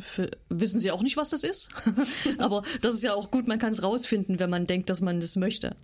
[0.00, 1.68] für, wissen sie auch nicht, was das ist.
[2.38, 5.20] Aber das ist ja auch gut, man kann es rausfinden, wenn man denkt, dass man
[5.20, 5.74] das möchte.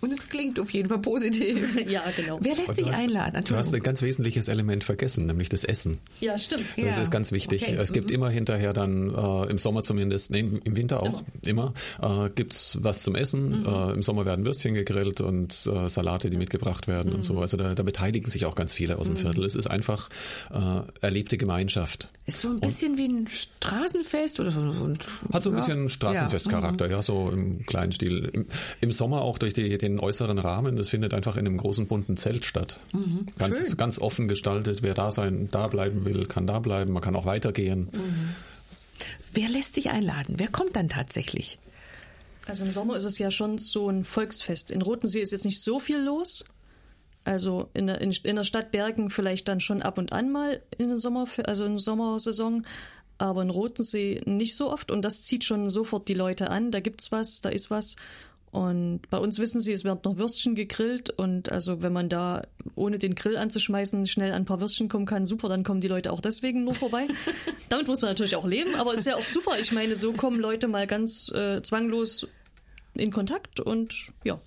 [0.00, 1.80] Und es klingt auf jeden Fall positiv.
[1.88, 2.38] ja, genau.
[2.42, 3.44] Wer lässt Und hast- einladen?
[3.46, 5.98] Du hast ein ganz wesentliches Element vergessen, nämlich das Essen.
[6.20, 6.64] Ja, stimmt.
[6.76, 7.02] Das Ja.
[7.02, 7.62] ist ganz wichtig.
[7.62, 7.76] Okay.
[7.76, 11.74] Es gibt immer hinterher dann, äh, im Sommer zumindest, nee, im im Winter auch, immer,
[12.00, 13.64] äh, gibt's was zum Essen.
[13.66, 17.38] Äh, Im Sommer werden Würstchen gegrillt und äh, Salate, die mitgebracht werden und so.
[17.40, 19.44] Also da, da beteiligen sich auch ganz viele aus dem Viertel.
[19.44, 20.08] Es ist einfach
[20.50, 22.10] äh, erlebte Gemeinschaft.
[22.26, 24.60] Ist so ein bisschen wie ein Straßenfest oder so.
[24.60, 25.60] Und, Hat so ein ja.
[25.60, 28.30] bisschen Straßenfestcharakter, ja, so im kleinen Stil.
[28.32, 28.46] Im,
[28.80, 30.76] Im Sommer auch durch die, den äußeren Rahmen.
[30.76, 32.78] Das findet einfach in einem großen bunten Zelt statt.
[33.38, 33.76] Ganz, Schön.
[33.76, 34.82] ganz offen gestaltet.
[34.82, 36.92] Wer da sein, da bleiben will, kann da bleiben.
[36.92, 37.88] Man kann auch weitergehen.
[39.32, 40.34] Wer lässt sich einladen?
[40.38, 41.58] Wer kommt dann tatsächlich?
[42.46, 44.70] Also im Sommer ist es ja schon so ein Volksfest.
[44.70, 46.44] In Rotensee ist jetzt nicht so viel los.
[47.24, 50.60] Also in der, in, in der Stadt Bergen vielleicht dann schon ab und an mal
[50.76, 52.66] in der Sommer, also in der Sommersaison,
[53.18, 56.70] aber in Rotensee nicht so oft und das zieht schon sofort die Leute an.
[56.70, 57.96] Da gibt's was, da ist was.
[58.52, 62.42] Und bei uns wissen sie, es werden noch Würstchen gegrillt und also wenn man da
[62.74, 65.88] ohne den Grill anzuschmeißen schnell an ein paar Würstchen kommen kann, super, dann kommen die
[65.88, 67.08] Leute auch deswegen nur vorbei.
[67.70, 69.58] Damit muss man natürlich auch leben, aber ist ja auch super.
[69.58, 72.28] Ich meine, so kommen Leute mal ganz äh, zwanglos
[72.92, 74.38] in Kontakt und ja.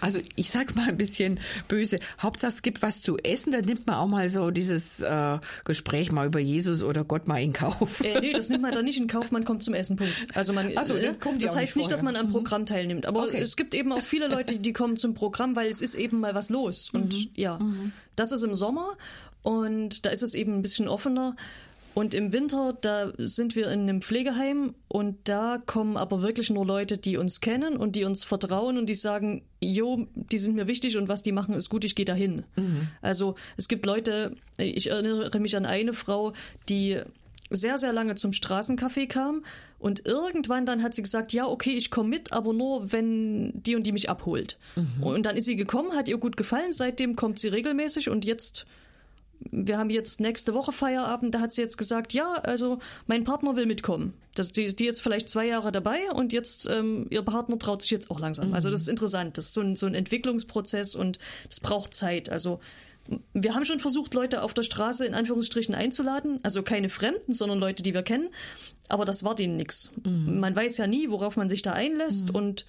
[0.00, 1.98] Also ich sag's mal ein bisschen böse.
[2.20, 6.10] Hauptsache es gibt was zu essen, dann nimmt man auch mal so dieses äh, Gespräch
[6.12, 8.00] mal über Jesus oder Gott mal in Kauf.
[8.02, 10.26] Äh, nee, das nimmt man da nicht in Kauf, man kommt zum Essen, Punkt.
[10.34, 12.26] Also man, Ach so, äh, das heißt nicht nicht, dass man vorher.
[12.26, 13.06] am Programm teilnimmt.
[13.06, 13.38] Aber Okay.
[13.40, 16.34] es gibt eben auch viele Leute, die kommen zum Programm, weil es ist eben mal
[16.34, 16.90] was los.
[16.92, 17.58] Und ja,
[18.16, 18.96] das ist im Sommer
[19.42, 21.36] und da ist es eben ein bisschen offener.
[21.94, 26.64] Und im Winter, da sind wir in einem Pflegeheim und da kommen aber wirklich nur
[26.64, 30.68] Leute, die uns kennen und die uns vertrauen und die sagen, jo, die sind mir
[30.68, 32.44] wichtig und was die machen ist gut, ich gehe dahin.
[33.02, 36.32] Also es gibt Leute, ich erinnere mich an eine Frau,
[36.68, 37.00] die
[37.50, 39.44] sehr, sehr lange zum Straßencafé kam
[39.80, 43.74] und irgendwann dann hat sie gesagt, ja, okay, ich komme mit, aber nur, wenn die
[43.74, 44.58] und die mich abholt.
[45.00, 48.66] Und dann ist sie gekommen, hat ihr gut gefallen, seitdem kommt sie regelmäßig und jetzt
[49.50, 53.56] wir haben jetzt nächste Woche Feierabend, da hat sie jetzt gesagt, ja, also mein Partner
[53.56, 54.14] will mitkommen.
[54.34, 57.90] Das, die, die jetzt vielleicht zwei Jahre dabei und jetzt ähm, ihr Partner traut sich
[57.90, 58.52] jetzt auch langsam.
[58.52, 59.38] Also das ist interessant.
[59.38, 61.18] Das ist so ein, so ein Entwicklungsprozess und
[61.48, 62.30] das braucht Zeit.
[62.30, 62.60] Also
[63.32, 66.38] wir haben schon versucht, Leute auf der Straße in Anführungsstrichen einzuladen.
[66.42, 68.28] Also keine Fremden, sondern Leute, die wir kennen.
[68.88, 69.92] Aber das war denen nix.
[70.04, 72.66] Man weiß ja nie, worauf man sich da einlässt und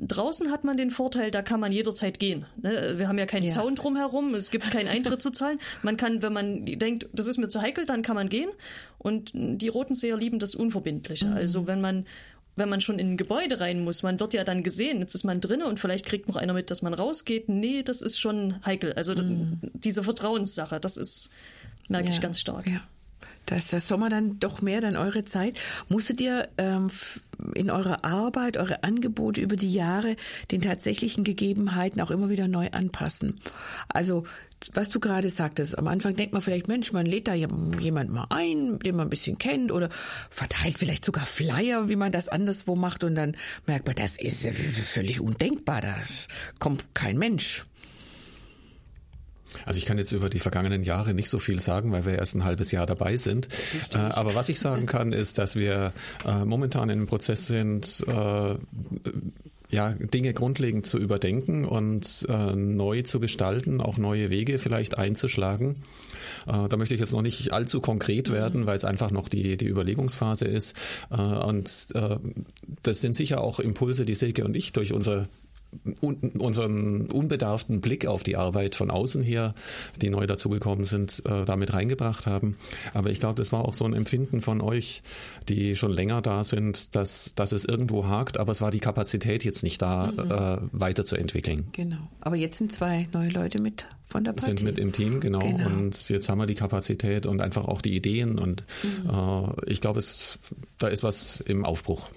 [0.00, 2.44] Draußen hat man den Vorteil, da kann man jederzeit gehen.
[2.60, 2.94] ne?
[2.98, 3.52] Wir haben ja keinen Ja.
[3.52, 5.60] Zaun drumherum, es gibt keinen Eintritt zu zahlen.
[5.82, 8.50] Man kann, wenn man denkt, das ist mir zu heikel, dann kann man gehen.
[8.98, 11.30] Und die Rotenseher lieben das Unverbindliche.
[11.32, 12.06] Also wenn man
[12.54, 15.24] wenn man schon in ein Gebäude rein muss, man wird ja dann gesehen, jetzt ist
[15.24, 17.48] man drinne und vielleicht kriegt noch einer mit, dass man rausgeht.
[17.48, 18.92] Nee, das ist schon heikel.
[18.92, 19.24] Also das-
[19.72, 21.30] diese Vertrauenssache, das ist,
[21.88, 22.66] merke ich ganz stark.
[22.66, 22.82] Ja.
[23.46, 25.58] Da ist der Sommer dann doch mehr dann eure Zeit.
[25.88, 26.90] Musstet ihr ähm,
[27.54, 30.16] in eurer Arbeit, eure Angebote über die Jahre
[30.50, 33.40] den tatsächlichen Gegebenheiten auch immer wieder neu anpassen?
[33.88, 34.24] Also,
[34.74, 38.26] was du gerade sagtest, am Anfang denkt man vielleicht, Mensch, man lädt da jemand mal
[38.30, 39.88] ein, den man ein bisschen kennt oder
[40.30, 43.36] verteilt vielleicht sogar Flyer, wie man das anderswo macht und dann
[43.66, 44.46] merkt man, das ist
[44.84, 45.94] völlig undenkbar, da
[46.60, 47.66] kommt kein Mensch.
[49.64, 52.34] Also ich kann jetzt über die vergangenen Jahre nicht so viel sagen, weil wir erst
[52.34, 53.48] ein halbes Jahr dabei sind.
[53.94, 55.92] Äh, aber was ich sagen kann, ist, dass wir
[56.26, 58.54] äh, momentan in einem Prozess sind, äh,
[59.72, 65.76] ja, Dinge grundlegend zu überdenken und äh, neu zu gestalten, auch neue Wege vielleicht einzuschlagen.
[66.46, 69.56] Äh, da möchte ich jetzt noch nicht allzu konkret werden, weil es einfach noch die,
[69.56, 70.76] die Überlegungsphase ist.
[71.10, 72.18] Äh, und äh,
[72.82, 75.26] das sind sicher auch Impulse, die Silke und ich durch unser
[76.00, 79.54] unseren unbedarften Blick auf die Arbeit von außen her,
[80.00, 82.56] die neu dazugekommen sind, äh, damit reingebracht haben.
[82.94, 85.02] Aber ich glaube, das war auch so ein Empfinden von euch,
[85.48, 89.44] die schon länger da sind, dass, dass es irgendwo hakt, aber es war die Kapazität
[89.44, 90.30] jetzt nicht da, mhm.
[90.30, 91.68] äh, weiterzuentwickeln.
[91.72, 92.08] Genau.
[92.20, 94.46] Aber jetzt sind zwei neue Leute mit von der Partie.
[94.46, 95.38] Sind mit im Team, genau.
[95.38, 95.66] genau.
[95.66, 99.10] Und jetzt haben wir die Kapazität und einfach auch die Ideen und mhm.
[99.10, 100.38] äh, ich glaube, es,
[100.78, 102.10] da ist was im Aufbruch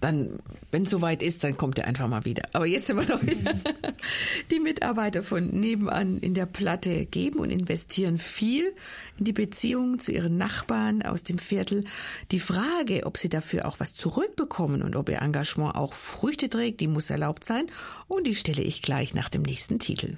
[0.00, 0.38] dann,
[0.70, 2.44] wenn es soweit ist, dann kommt er einfach mal wieder.
[2.52, 3.54] Aber jetzt sind wir noch wieder.
[4.50, 8.74] Die Mitarbeiter von nebenan in der Platte geben und investieren viel
[9.18, 11.84] in die Beziehungen zu ihren Nachbarn aus dem Viertel.
[12.30, 16.80] Die Frage, ob sie dafür auch was zurückbekommen und ob ihr Engagement auch Früchte trägt,
[16.80, 17.66] die muss erlaubt sein.
[18.08, 20.16] Und die stelle ich gleich nach dem nächsten Titel.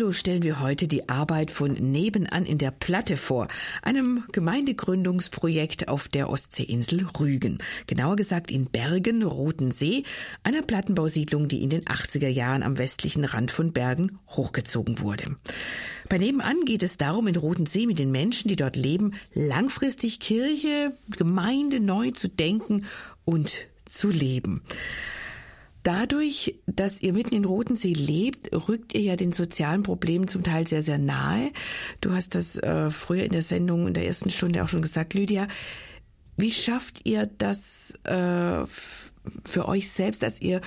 [0.00, 3.48] Kalando stellen wir heute die Arbeit von Nebenan in der Platte vor,
[3.82, 7.58] einem Gemeindegründungsprojekt auf der Ostseeinsel Rügen.
[7.86, 10.04] Genauer gesagt in Bergen, Roten See,
[10.42, 15.36] einer Plattenbausiedlung, die in den 80er Jahren am westlichen Rand von Bergen hochgezogen wurde.
[16.08, 20.18] Bei Nebenan geht es darum, in Roten See mit den Menschen, die dort leben, langfristig
[20.18, 22.86] Kirche, Gemeinde neu zu denken
[23.26, 24.62] und zu leben.
[25.82, 30.66] Dadurch, dass ihr mitten in Rotensee lebt, rückt ihr ja den sozialen Problemen zum Teil
[30.66, 31.52] sehr, sehr nahe.
[32.02, 35.14] Du hast das äh, früher in der Sendung, in der ersten Stunde auch schon gesagt,
[35.14, 35.48] Lydia.
[36.36, 38.66] Wie schafft ihr das äh,
[39.46, 40.60] für euch selbst, dass ihr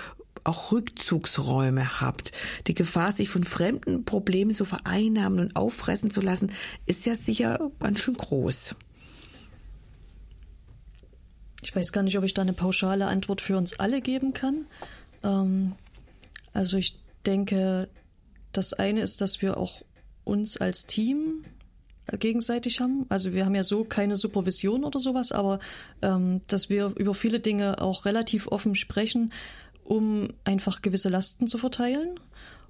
[0.43, 2.31] auch Rückzugsräume habt?
[2.65, 6.51] Die Gefahr, sich von fremden Problemen so vereinnahmen und auffressen zu lassen,
[6.87, 8.75] ist ja sicher ganz schön groß.
[11.61, 14.65] Ich weiß gar nicht, ob ich da eine pauschale Antwort für uns alle geben kann.
[15.23, 15.73] Ähm,
[16.53, 17.89] also ich denke,
[18.51, 19.81] das eine ist, dass wir auch
[20.23, 21.43] uns als Team
[22.19, 23.05] gegenseitig haben.
[23.09, 25.59] Also wir haben ja so keine Supervision oder sowas, aber
[26.01, 29.31] ähm, dass wir über viele Dinge auch relativ offen sprechen,
[29.83, 32.19] um einfach gewisse Lasten zu verteilen.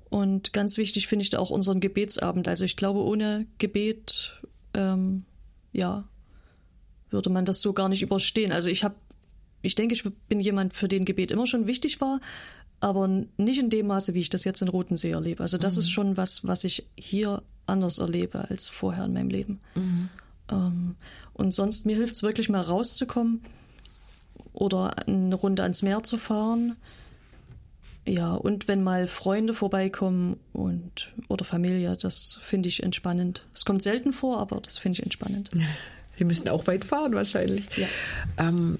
[0.09, 2.47] Und ganz wichtig finde ich da auch unseren Gebetsabend.
[2.47, 4.39] Also ich glaube, ohne Gebet,
[4.75, 5.25] ähm,
[5.71, 6.07] ja,
[7.09, 8.51] würde man das so gar nicht überstehen.
[8.51, 8.95] Also ich habe
[9.63, 12.19] ich denke, ich bin jemand, für den Gebet immer schon wichtig war,
[12.79, 15.41] aber nicht in dem Maße, wie ich das jetzt in Rotensee erlebe.
[15.41, 15.79] Also das mhm.
[15.79, 19.61] ist schon was, was ich hier anders erlebe als vorher in meinem Leben.
[19.73, 20.09] Mhm.
[20.51, 20.95] Ähm,
[21.33, 23.41] und sonst, mir hilft es wirklich mal rauszukommen
[24.51, 26.75] oder eine Runde ans Meer zu fahren.
[28.05, 33.47] Ja, und wenn mal Freunde vorbeikommen und oder Familie, das finde ich entspannend.
[33.53, 35.49] Es kommt selten vor, aber das finde ich entspannend.
[36.17, 37.63] Sie müssen auch weit fahren wahrscheinlich.
[37.77, 37.87] Ja.
[38.37, 38.77] Ähm,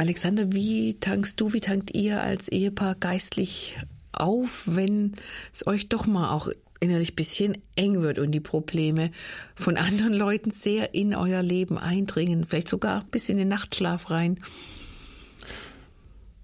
[0.00, 3.76] Alexander, wie tankst du, wie tankt ihr als Ehepaar geistlich
[4.12, 5.12] auf, wenn
[5.52, 6.48] es euch doch mal auch
[6.80, 9.10] innerlich ein bisschen eng wird und die Probleme
[9.54, 14.40] von anderen Leuten sehr in euer Leben eindringen, vielleicht sogar bis in den Nachtschlaf rein?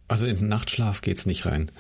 [0.07, 1.71] Also in den Nachtschlaf geht es nicht rein.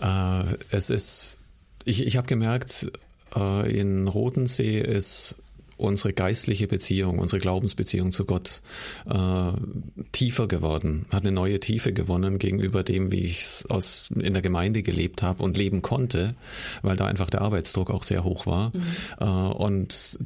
[0.00, 1.38] Äh, es ist,
[1.84, 2.90] ich, ich habe gemerkt,
[3.36, 5.36] äh, in Rotensee ist
[5.82, 8.62] unsere geistliche Beziehung, unsere Glaubensbeziehung zu Gott
[9.08, 9.52] äh,
[10.12, 14.42] tiefer geworden, hat eine neue Tiefe gewonnen gegenüber dem, wie ich es aus in der
[14.42, 16.34] Gemeinde gelebt habe und leben konnte,
[16.82, 18.72] weil da einfach der Arbeitsdruck auch sehr hoch war.
[18.74, 18.82] Mhm.
[19.20, 20.18] Äh, und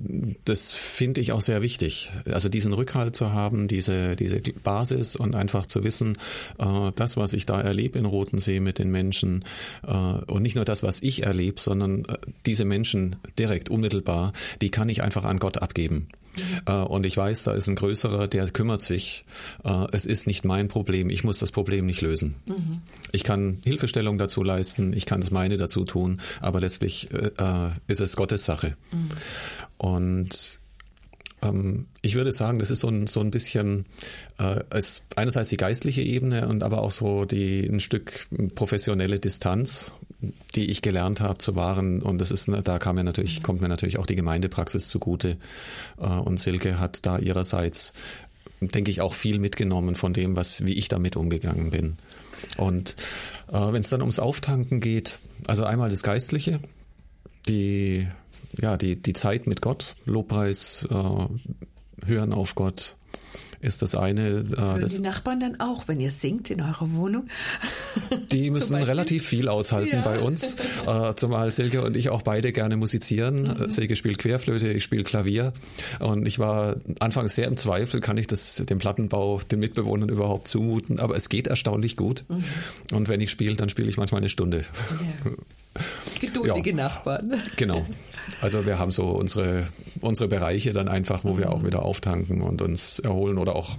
[0.45, 2.11] das finde ich auch sehr wichtig.
[2.31, 6.19] Also diesen Rückhalt zu haben, diese, diese Basis und einfach zu wissen,
[6.59, 9.45] äh, das, was ich da erlebe in Rotensee mit den Menschen
[9.87, 14.71] äh, und nicht nur das, was ich erlebe, sondern äh, diese Menschen direkt, unmittelbar, die
[14.71, 16.09] kann ich einfach an Gott Gott abgeben.
[16.37, 16.87] Mhm.
[16.87, 19.25] Und ich weiß, da ist ein größerer, der kümmert sich.
[19.65, 21.09] Äh, es ist nicht mein Problem.
[21.09, 22.35] Ich muss das Problem nicht lösen.
[22.47, 22.81] Mhm.
[23.13, 24.93] Ich kann Hilfestellung dazu leisten.
[24.93, 26.21] Ich kann das meine dazu tun.
[26.41, 28.77] Aber letztlich äh, ist es Gottes Sache.
[28.91, 29.09] Mhm.
[29.79, 30.59] Und
[31.43, 33.87] ähm, ich würde sagen, das ist so ein, so ein bisschen
[34.39, 34.65] äh,
[35.15, 38.27] einerseits die geistliche Ebene und aber auch so die ein Stück
[38.57, 39.93] professionelle Distanz,
[40.55, 42.03] die ich gelernt habe zu wahren.
[42.03, 45.37] Und das ist, da kam mir natürlich, kommt mir natürlich auch die Gemeindepraxis zugute.
[45.99, 47.93] Äh, und Silke hat da ihrerseits,
[48.61, 51.97] denke ich, auch viel mitgenommen von dem, was, wie ich damit umgegangen bin.
[52.57, 52.97] Und
[53.49, 56.61] äh, wenn es dann ums Auftanken geht, also einmal das Geistliche,
[57.49, 58.07] die,
[58.61, 62.97] ja, die, die Zeit mit Gott, Lobpreis, äh, Hören auf Gott,
[63.61, 64.39] ist das eine.
[64.39, 67.27] Äh, das, die Nachbarn dann auch, wenn ihr singt in eurer Wohnung?
[68.33, 70.03] Die müssen relativ viel aushalten ja.
[70.03, 73.43] bei uns, äh, zumal Silke und ich auch beide gerne musizieren.
[73.43, 73.71] Mhm.
[73.71, 75.53] Silke spielt Querflöte, ich spiele Klavier
[76.01, 80.49] und ich war anfangs sehr im Zweifel, kann ich das dem Plattenbau den Mitbewohnern überhaupt
[80.49, 82.45] zumuten, aber es geht erstaunlich gut mhm.
[82.93, 84.65] und wenn ich spiele, dann spiele ich manchmal eine Stunde.
[85.25, 85.31] Ja.
[86.21, 86.77] Geduldige ja.
[86.77, 87.35] Nachbarn.
[87.57, 87.85] Genau.
[88.41, 89.68] Also wir haben so unsere,
[90.01, 91.39] unsere Bereiche dann einfach, wo mhm.
[91.39, 93.79] wir auch wieder auftanken und uns erholen oder auch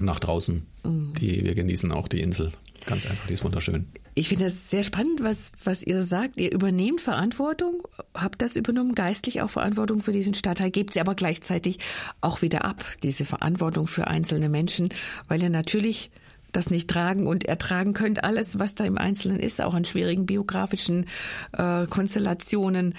[0.00, 0.66] nach draußen.
[0.84, 1.12] Mhm.
[1.20, 2.52] Die, wir genießen auch die Insel.
[2.86, 3.86] Ganz einfach, die ist wunderschön.
[4.16, 6.38] Ich finde es sehr spannend, was, was ihr sagt.
[6.38, 7.82] Ihr übernehmt Verantwortung,
[8.14, 11.78] habt das übernommen, geistlich auch Verantwortung für diesen Stadtteil, gebt sie aber gleichzeitig
[12.20, 14.90] auch wieder ab, diese Verantwortung für einzelne Menschen,
[15.28, 16.10] weil ihr natürlich
[16.52, 18.22] das nicht tragen und ertragen könnt.
[18.22, 21.06] Alles, was da im Einzelnen ist, auch an schwierigen biografischen
[21.52, 22.94] äh, Konstellationen.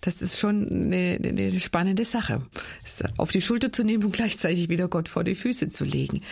[0.00, 2.42] Das ist schon eine, eine spannende Sache,
[2.84, 6.22] es auf die Schulter zu nehmen und gleichzeitig wieder Gott vor die Füße zu legen.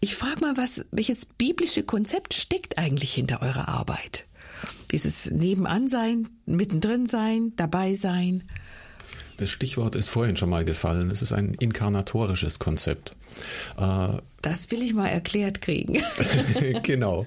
[0.00, 4.26] Ich frage mal, was, welches biblische Konzept steckt eigentlich hinter eurer Arbeit?
[4.90, 8.44] Dieses Nebenan sein, mittendrin sein, dabei sein.
[9.36, 11.10] Das Stichwort ist vorhin schon mal gefallen.
[11.10, 13.16] Es ist ein inkarnatorisches Konzept.
[14.44, 15.94] Das will ich mal erklärt kriegen.
[16.82, 17.24] genau.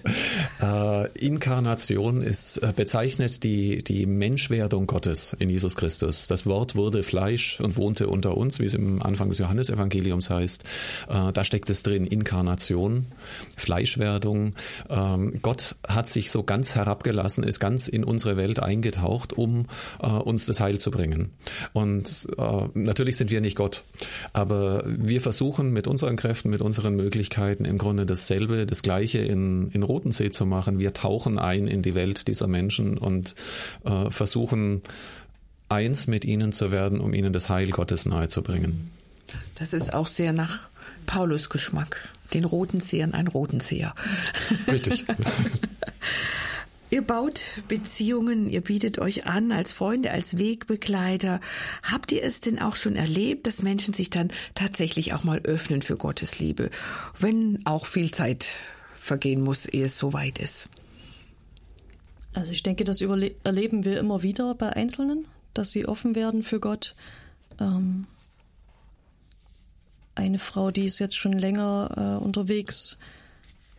[0.62, 6.28] Äh, Inkarnation ist äh, bezeichnet die, die Menschwerdung Gottes in Jesus Christus.
[6.28, 10.64] Das Wort wurde Fleisch und wohnte unter uns, wie es im Anfang des Johannesevangeliums heißt.
[11.10, 13.08] Äh, da steckt es drin, Inkarnation,
[13.56, 14.54] Fleischwerdung.
[14.88, 19.66] Ähm, Gott hat sich so ganz herabgelassen, ist ganz in unsere Welt eingetaucht, um
[20.04, 21.32] äh, uns das Heil zu bringen.
[21.74, 23.84] Und äh, natürlich sind wir nicht Gott,
[24.34, 29.20] aber wir versuchen mit unseren Kräften, mit unseren Möglichkeiten, Möglichkeiten, im Grunde dasselbe, das Gleiche
[29.20, 30.78] in, in Rotensee zu machen.
[30.78, 33.34] Wir tauchen ein in die Welt dieser Menschen und
[33.86, 34.82] äh, versuchen,
[35.70, 38.92] eins mit ihnen zu werden, um ihnen das Heil Gottes nahezubringen.
[39.58, 40.68] Das ist auch sehr nach
[41.06, 42.10] Paulus Geschmack.
[42.34, 43.96] Den roten Seher ein roten Seher.
[44.68, 45.06] Richtig.
[46.90, 51.42] Ihr baut Beziehungen, ihr bietet euch an als Freunde, als Wegbegleiter.
[51.84, 55.82] Habt ihr es denn auch schon erlebt, dass Menschen sich dann tatsächlich auch mal öffnen
[55.82, 56.70] für Gottes Liebe,
[57.20, 58.54] wenn auch viel Zeit
[58.98, 60.70] vergehen muss, ehe es soweit ist?
[62.34, 66.60] Also ich denke, das erleben wir immer wieder bei Einzelnen, dass sie offen werden für
[66.62, 66.96] Gott.
[67.60, 68.06] Ähm
[70.16, 72.98] eine Frau, die ist jetzt schon länger äh, unterwegs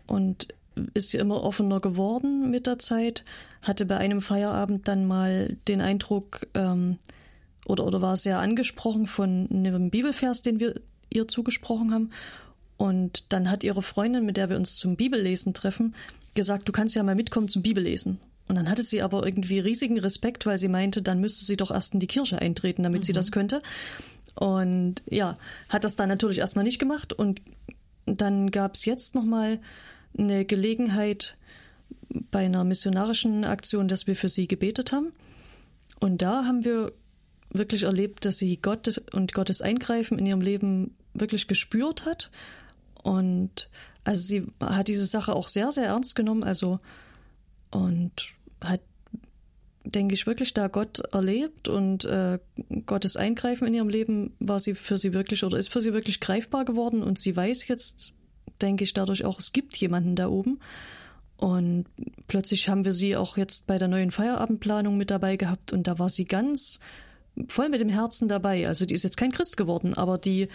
[0.06, 0.48] und
[0.94, 3.24] ist sie immer offener geworden mit der Zeit,
[3.62, 6.98] hatte bei einem Feierabend dann mal den Eindruck ähm,
[7.66, 10.74] oder, oder war sehr angesprochen von einem Bibelvers, den wir
[11.10, 12.10] ihr zugesprochen haben.
[12.76, 15.94] Und dann hat ihre Freundin, mit der wir uns zum Bibellesen treffen,
[16.34, 18.20] gesagt, du kannst ja mal mitkommen zum Bibellesen.
[18.46, 21.70] Und dann hatte sie aber irgendwie riesigen Respekt, weil sie meinte, dann müsste sie doch
[21.70, 23.04] erst in die Kirche eintreten, damit mhm.
[23.04, 23.62] sie das könnte.
[24.34, 25.36] Und ja,
[25.68, 27.12] hat das dann natürlich erstmal nicht gemacht.
[27.12, 27.42] Und
[28.06, 29.58] dann gab es jetzt nochmal
[30.18, 31.36] eine Gelegenheit
[32.30, 35.12] bei einer missionarischen Aktion, dass wir für sie gebetet haben.
[36.00, 36.92] Und da haben wir
[37.50, 42.30] wirklich erlebt, dass sie Gott und Gottes Eingreifen in ihrem Leben wirklich gespürt hat.
[43.02, 43.70] Und
[44.04, 46.78] also sie hat diese Sache auch sehr, sehr ernst genommen, also
[47.70, 48.80] und hat,
[49.84, 52.38] denke ich, wirklich da Gott erlebt und äh,
[52.86, 56.20] Gottes Eingreifen in ihrem Leben war sie für sie wirklich oder ist für sie wirklich
[56.20, 58.12] greifbar geworden und sie weiß jetzt,
[58.60, 60.58] denke ich dadurch auch, es gibt jemanden da oben.
[61.36, 61.86] Und
[62.26, 65.98] plötzlich haben wir sie auch jetzt bei der neuen Feierabendplanung mit dabei gehabt und da
[65.98, 66.80] war sie ganz
[67.46, 68.66] voll mit dem Herzen dabei.
[68.66, 70.48] Also die ist jetzt kein Christ geworden, aber die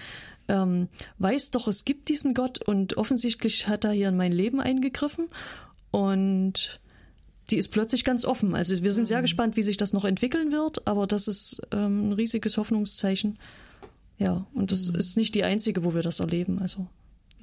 [0.50, 0.90] ähm,
[1.20, 5.28] weiß doch, es gibt diesen Gott und offensichtlich hat er hier in mein Leben eingegriffen
[5.92, 6.82] und
[7.50, 8.56] die ist plötzlich ganz offen.
[8.56, 9.24] Also wir sind sehr mhm.
[9.24, 13.38] gespannt, wie sich das noch entwickeln wird, aber das ist ähm, ein riesiges Hoffnungszeichen.
[14.18, 14.98] Ja, und das mhm.
[14.98, 16.60] ist nicht die einzige, wo wir das erleben.
[16.60, 16.88] Also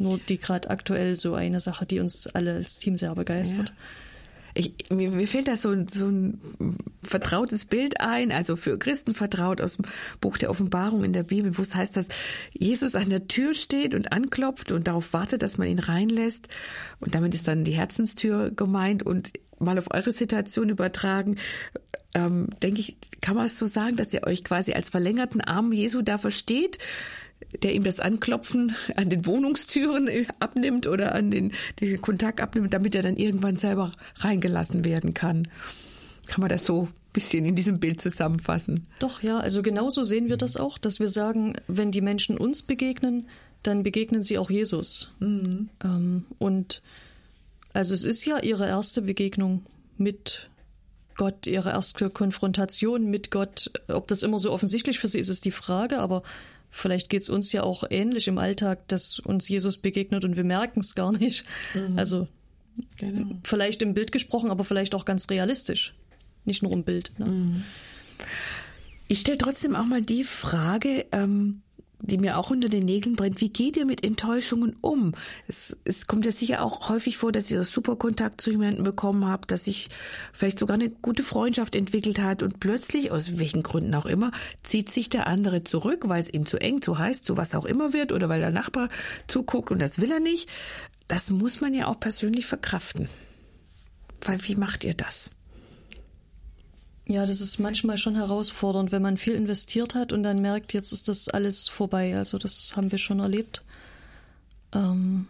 [0.01, 3.69] nur die gerade aktuell so eine Sache, die uns alle als Team sehr begeistert.
[3.69, 3.75] Ja.
[4.53, 6.41] Ich, mir, mir fällt da so, so ein
[7.05, 9.85] vertrautes Bild ein, also für Christen vertraut aus dem
[10.21, 12.09] Buch der Offenbarung in der Bibel, wo es heißt, dass
[12.53, 16.49] Jesus an der Tür steht und anklopft und darauf wartet, dass man ihn reinlässt.
[16.99, 21.37] Und damit ist dann die Herzenstür gemeint und mal auf eure Situation übertragen,
[22.15, 25.73] ähm, denke ich, kann man es so sagen, dass ihr euch quasi als verlängerten Arm
[25.73, 26.79] Jesu da versteht,
[27.63, 32.95] der ihm das Anklopfen an den Wohnungstüren abnimmt oder an den, den Kontakt abnimmt, damit
[32.95, 35.49] er dann irgendwann selber reingelassen werden kann.
[36.27, 38.87] Kann man das so ein bisschen in diesem Bild zusammenfassen?
[39.01, 42.63] Doch, ja, also genauso sehen wir das auch, dass wir sagen, wenn die Menschen uns
[42.63, 43.29] begegnen,
[43.63, 45.13] dann begegnen sie auch Jesus.
[45.19, 45.69] Mhm.
[45.83, 46.83] Ähm, und
[47.73, 49.65] also es ist ja ihre erste Begegnung
[49.97, 50.49] mit
[51.17, 53.71] Gott, ihre erste Konfrontation mit Gott.
[53.89, 56.23] Ob das immer so offensichtlich für sie ist, ist die Frage, aber
[56.71, 60.45] vielleicht geht es uns ja auch ähnlich im Alltag, dass uns Jesus begegnet und wir
[60.45, 61.45] merken es gar nicht.
[61.75, 61.99] Mhm.
[61.99, 62.29] Also
[62.97, 63.39] genau.
[63.45, 65.95] vielleicht im Bild gesprochen, aber vielleicht auch ganz realistisch.
[66.45, 67.13] Nicht nur im Bild.
[67.19, 67.27] Ne?
[67.27, 67.65] Mhm.
[69.09, 71.63] Ich stelle trotzdem auch mal die Frage, ähm,
[72.03, 73.41] die mir auch unter den Nägeln brennt.
[73.41, 75.15] Wie geht ihr mit Enttäuschungen um?
[75.49, 79.27] Es, es kommt ja sicher auch häufig vor, dass ihr super Kontakt zu jemandem bekommen
[79.27, 79.89] habt, dass sich
[80.33, 84.33] vielleicht sogar eine gute Freundschaft entwickelt hat und plötzlich, aus welchen Gründen auch immer,
[84.63, 87.65] zieht sich der andere zurück, weil es ihm zu eng, zu heiß, zu was auch
[87.65, 88.89] immer wird oder weil der Nachbar
[89.27, 90.49] zuguckt und das will er nicht.
[91.09, 93.09] Das muss man ja auch persönlich verkraften.
[94.23, 95.31] Weil wie macht ihr das?
[97.11, 100.93] Ja, das ist manchmal schon herausfordernd, wenn man viel investiert hat und dann merkt, jetzt
[100.93, 102.17] ist das alles vorbei.
[102.17, 103.65] Also das haben wir schon erlebt.
[104.73, 105.27] Ähm,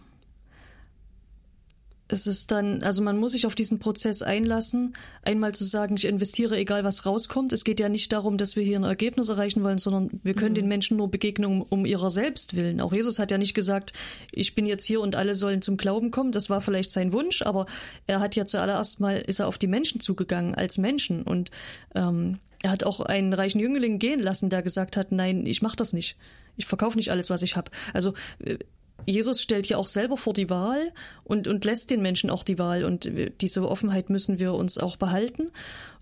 [2.13, 6.05] es ist dann, also man muss sich auf diesen Prozess einlassen, einmal zu sagen, ich
[6.05, 7.53] investiere, egal was rauskommt.
[7.53, 10.53] Es geht ja nicht darum, dass wir hier ein Ergebnis erreichen wollen, sondern wir können
[10.53, 10.57] mhm.
[10.57, 12.81] den Menschen nur begegnen um, um, ihrer selbst willen.
[12.81, 13.93] Auch Jesus hat ja nicht gesagt,
[14.33, 16.33] ich bin jetzt hier und alle sollen zum Glauben kommen.
[16.33, 17.67] Das war vielleicht sein Wunsch, aber
[18.07, 21.51] er hat ja zuallererst mal, ist er auf die Menschen zugegangen als Menschen und
[21.95, 25.77] ähm, er hat auch einen reichen Jüngling gehen lassen, der gesagt hat, nein, ich mach
[25.77, 26.17] das nicht.
[26.57, 27.71] Ich verkaufe nicht alles, was ich habe.
[27.95, 28.13] Also
[28.45, 28.59] äh,
[29.07, 30.93] Jesus stellt ja auch selber vor die Wahl
[31.25, 32.85] und, und lässt den Menschen auch die Wahl.
[32.85, 35.51] Und diese Offenheit müssen wir uns auch behalten.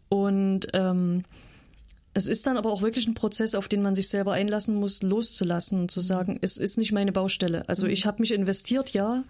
[0.09, 1.25] Und ähm,
[2.15, 5.03] es ist dann aber auch wirklich ein Prozess, auf den man sich selber einlassen muss,
[5.03, 7.69] loszulassen und zu sagen, es ist nicht meine Baustelle.
[7.69, 7.93] Also mhm.
[7.93, 9.25] ich habe mich investiert, ja,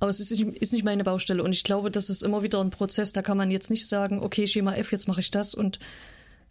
[0.00, 1.42] aber es ist nicht, ist nicht meine Baustelle.
[1.42, 3.12] Und ich glaube, das ist immer wieder ein Prozess.
[3.12, 5.54] Da kann man jetzt nicht sagen, okay, Schema F, jetzt mache ich das.
[5.54, 5.78] Und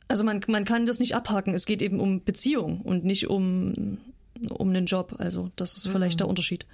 [0.08, 1.54] also man, man kann das nicht abhaken.
[1.54, 3.98] Es geht eben um Beziehung und nicht um
[4.50, 5.16] um einen Job.
[5.18, 6.20] Also das ist vielleicht mhm.
[6.20, 6.66] der Unterschied.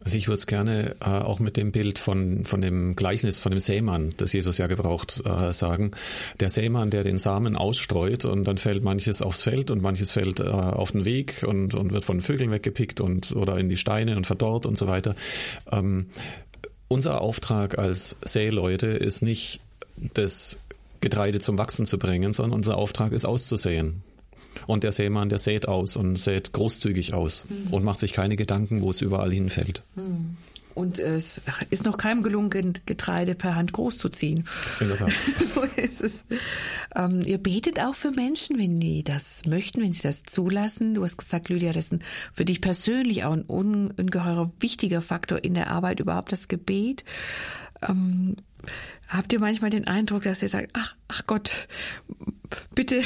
[0.00, 3.50] Also ich würde es gerne äh, auch mit dem Bild von, von dem Gleichnis von
[3.50, 5.92] dem Sämann, das Jesus ja gebraucht, äh, sagen.
[6.40, 10.40] Der Sämann, der den Samen ausstreut und dann fällt manches aufs Feld und manches fällt
[10.40, 14.16] äh, auf den Weg und, und wird von Vögeln weggepickt und oder in die Steine
[14.16, 15.14] und verdorrt und so weiter.
[15.72, 16.06] Ähm,
[16.88, 19.60] unser Auftrag als Säleute ist nicht,
[20.12, 20.58] das
[21.00, 24.02] Getreide zum Wachsen zu bringen, sondern unser Auftrag ist auszusehen.
[24.66, 27.72] Und der Sämann, der sät aus und sät großzügig aus mhm.
[27.72, 29.82] und macht sich keine Gedanken, wo es überall hinfällt.
[29.96, 30.36] Mhm.
[30.74, 31.40] Und es
[31.70, 34.46] ist noch keinem gelungen, Getreide per Hand groß zu ziehen.
[35.54, 36.24] so ist es.
[36.96, 40.94] Ähm, ihr betet auch für Menschen, wenn die das möchten, wenn sie das zulassen.
[40.94, 42.02] Du hast gesagt, Lydia, das ist
[42.32, 47.04] für dich persönlich auch ein ungeheurer wichtiger Faktor in der Arbeit, überhaupt das Gebet.
[47.88, 48.36] Ähm,
[49.08, 51.68] habt ihr manchmal den Eindruck, dass ihr sagt, ach, ach Gott,
[52.74, 53.02] bitte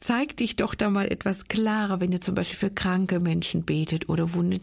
[0.00, 4.08] zeig dich doch da mal etwas klarer, wenn ihr zum Beispiel für kranke Menschen betet
[4.08, 4.60] oder wo eine,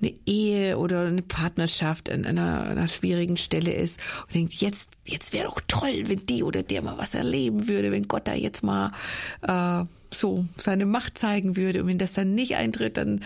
[0.00, 5.32] eine Ehe oder eine Partnerschaft an einer, einer schwierigen Stelle ist und denkt, jetzt, jetzt
[5.32, 8.62] wäre doch toll, wenn die oder der mal was erleben würde, wenn Gott da jetzt
[8.62, 8.90] mal
[9.42, 11.82] äh, so seine Macht zeigen würde.
[11.82, 13.20] Und wenn das dann nicht eintritt, dann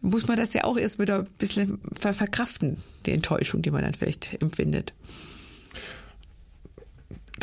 [0.00, 3.94] muss man das ja auch erst wieder ein bisschen verkraften, die Enttäuschung, die man dann
[3.94, 4.92] vielleicht empfindet.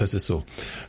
[0.02, 0.44] Das ist so.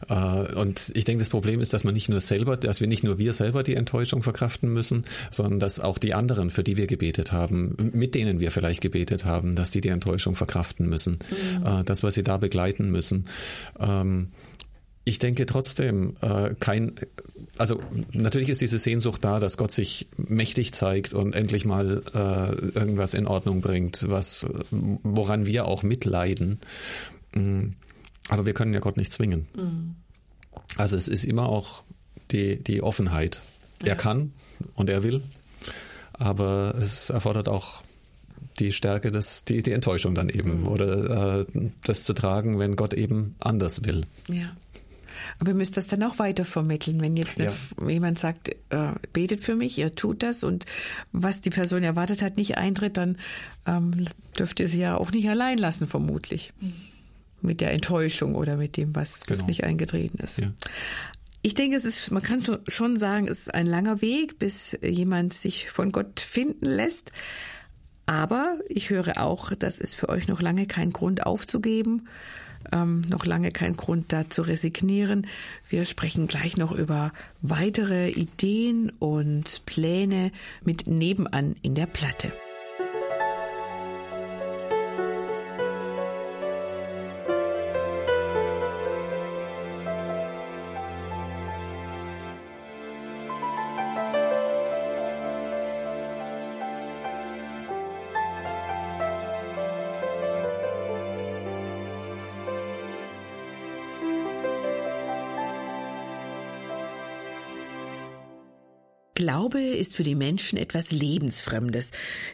[0.09, 3.05] Äh, und ich denke, das Problem ist, dass man nicht nur selber, dass wir nicht
[3.05, 6.87] nur wir selber die Enttäuschung verkraften müssen, sondern dass auch die anderen, für die wir
[6.87, 11.19] gebetet haben, mit denen wir vielleicht gebetet haben, dass die die Enttäuschung verkraften müssen,
[11.59, 11.67] mhm.
[11.67, 13.27] Äh, dass wir sie da begleiten müssen.
[13.79, 14.29] Ähm,
[15.05, 16.95] ich denke trotzdem, äh, kein,
[17.59, 17.81] also
[18.13, 22.03] natürlich ist diese Sehnsucht da, dass Gott sich mächtig zeigt und endlich mal
[22.75, 26.61] irgendwas in Ordnung bringt, was, woran wir auch mitleiden.
[28.29, 29.49] Aber wir können ja Gott nicht zwingen.
[29.55, 29.97] Mhm.
[30.77, 31.83] Also es ist immer auch
[32.31, 33.43] die, die Offenheit.
[33.83, 33.91] Ja.
[33.91, 34.33] Er kann
[34.75, 35.23] und er will,
[36.13, 37.83] aber es erfordert auch
[38.59, 40.69] die Stärke, das, die, die Enttäuschung dann eben mhm.
[40.69, 41.47] oder äh,
[41.85, 44.03] das zu tragen, wenn Gott eben anders will.
[44.29, 44.57] Ja.
[45.39, 47.53] Aber ihr müsst das dann auch weiter vermitteln, wenn jetzt ja.
[47.87, 50.67] jemand sagt, äh, betet für mich, ihr tut das und
[51.13, 53.19] was die Person erwartet hat, nicht eintritt, dann
[53.67, 54.07] ähm,
[54.39, 56.53] dürft ihr sie ja auch nicht allein lassen, vermutlich.
[56.61, 56.92] Mhm
[57.43, 59.47] mit der Enttäuschung oder mit dem, was, was genau.
[59.47, 60.41] nicht eingetreten ist.
[60.41, 60.53] Ja.
[61.43, 65.35] Ich denke, es ist, man kann schon sagen, es ist ein langer Weg, bis jemand
[65.35, 67.11] sich von Gott finden lässt.
[68.07, 72.09] Aber ich höre auch, das ist für euch noch lange kein Grund aufzugeben,
[72.71, 75.27] ähm, noch lange kein Grund da zu resignieren.
[75.69, 80.31] Wir sprechen gleich noch über weitere Ideen und Pläne
[80.65, 82.33] mit nebenan in der Platte.
[109.33, 111.93] Glaube ist für die Menschen etwas Lebensfremdes,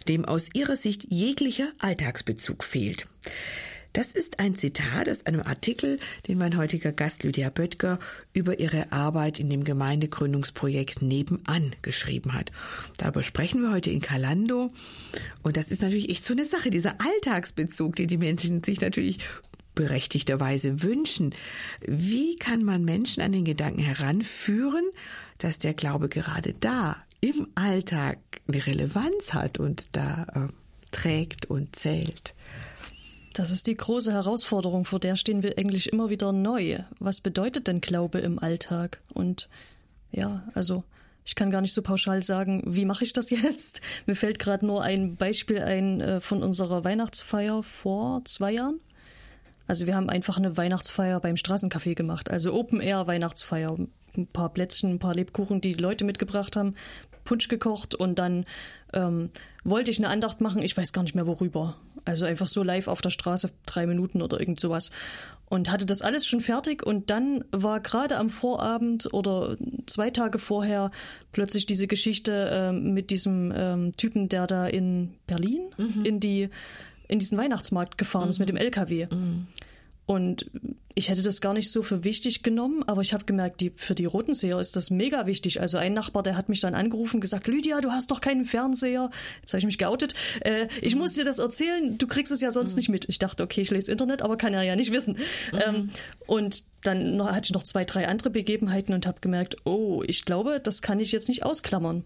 [0.08, 3.06] dem aus ihrer Sicht jeglicher Alltagsbezug fehlt.
[3.92, 8.00] Das ist ein Zitat aus einem Artikel, den mein heutiger Gast Lydia Böttger
[8.32, 12.50] über ihre Arbeit in dem Gemeindegründungsprojekt Nebenan geschrieben hat.
[12.96, 14.72] Darüber sprechen wir heute in Kalando.
[15.44, 19.20] Und das ist natürlich echt so eine Sache, dieser Alltagsbezug, den die Menschen sich natürlich
[19.78, 21.36] berechtigterweise wünschen.
[21.86, 24.84] Wie kann man Menschen an den Gedanken heranführen,
[25.38, 28.18] dass der Glaube gerade da im Alltag
[28.48, 30.52] eine Relevanz hat und da äh,
[30.90, 32.34] trägt und zählt?
[33.34, 36.80] Das ist die große Herausforderung, vor der stehen wir eigentlich immer wieder neu.
[36.98, 38.98] Was bedeutet denn Glaube im Alltag?
[39.14, 39.48] Und
[40.10, 40.82] ja, also
[41.24, 43.80] ich kann gar nicht so pauschal sagen, wie mache ich das jetzt?
[44.06, 48.80] Mir fällt gerade nur ein Beispiel ein äh, von unserer Weihnachtsfeier vor zwei Jahren.
[49.68, 53.76] Also wir haben einfach eine Weihnachtsfeier beim Straßencafé gemacht, also Open Air Weihnachtsfeier.
[54.16, 56.74] Ein paar Plätzchen, ein paar Lebkuchen, die, die Leute mitgebracht haben,
[57.22, 58.46] Punsch gekocht und dann
[58.94, 59.30] ähm,
[59.62, 61.76] wollte ich eine Andacht machen, ich weiß gar nicht mehr worüber.
[62.06, 64.90] Also einfach so live auf der Straße, drei Minuten oder irgend sowas.
[65.50, 69.56] Und hatte das alles schon fertig und dann war gerade am Vorabend oder
[69.86, 70.90] zwei Tage vorher
[71.32, 76.04] plötzlich diese Geschichte äh, mit diesem ähm, Typen, der da in Berlin mhm.
[76.04, 76.48] in die
[77.08, 78.30] in diesen Weihnachtsmarkt gefahren mhm.
[78.30, 79.06] ist mit dem LKW.
[79.10, 79.46] Mhm.
[80.08, 80.50] Und
[80.94, 83.94] ich hätte das gar nicht so für wichtig genommen, aber ich habe gemerkt, die, für
[83.94, 85.60] die Rotenseher ist das mega wichtig.
[85.60, 89.10] Also ein Nachbar, der hat mich dann angerufen, gesagt, Lydia, du hast doch keinen Fernseher.
[89.40, 90.14] Jetzt habe ich mich geoutet.
[90.40, 92.76] Äh, ich muss dir das erzählen, du kriegst es ja sonst mhm.
[92.78, 93.08] nicht mit.
[93.10, 95.18] Ich dachte, okay, ich lese Internet, aber kann er ja nicht wissen.
[95.52, 95.58] Mhm.
[95.66, 95.90] Ähm,
[96.26, 100.58] und dann hatte ich noch zwei, drei andere Begebenheiten und habe gemerkt, oh, ich glaube,
[100.58, 102.04] das kann ich jetzt nicht ausklammern.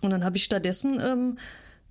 [0.00, 1.38] Und dann habe ich stattdessen ähm,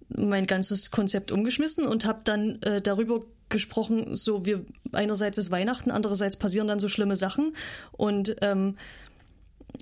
[0.10, 5.92] mein ganzes Konzept umgeschmissen und habe dann äh, darüber gesprochen, so wir einerseits ist Weihnachten,
[5.92, 7.56] andererseits passieren dann so schlimme Sachen
[7.92, 8.76] und ähm,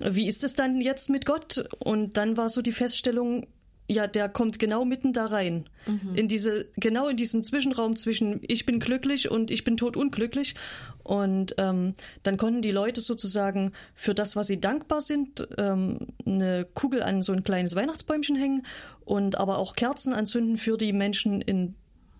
[0.00, 1.68] wie ist es dann jetzt mit Gott?
[1.78, 3.46] Und dann war so die Feststellung,
[3.86, 5.68] ja, der kommt genau mitten da rein.
[5.86, 6.14] Mhm.
[6.14, 10.54] In diese, genau in diesen Zwischenraum zwischen ich bin glücklich und ich bin tot unglücklich.
[11.02, 16.66] Und ähm, dann konnten die Leute sozusagen für das, was sie dankbar sind, ähm, eine
[16.72, 18.66] Kugel an so ein kleines Weihnachtsbäumchen hängen
[19.04, 21.74] und aber auch Kerzen anzünden für die Menschen in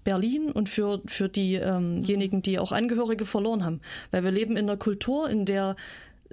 [0.04, 3.80] Berlin und für, für diejenigen, ähm die auch Angehörige verloren haben.
[4.10, 5.76] Weil wir leben in einer Kultur, in der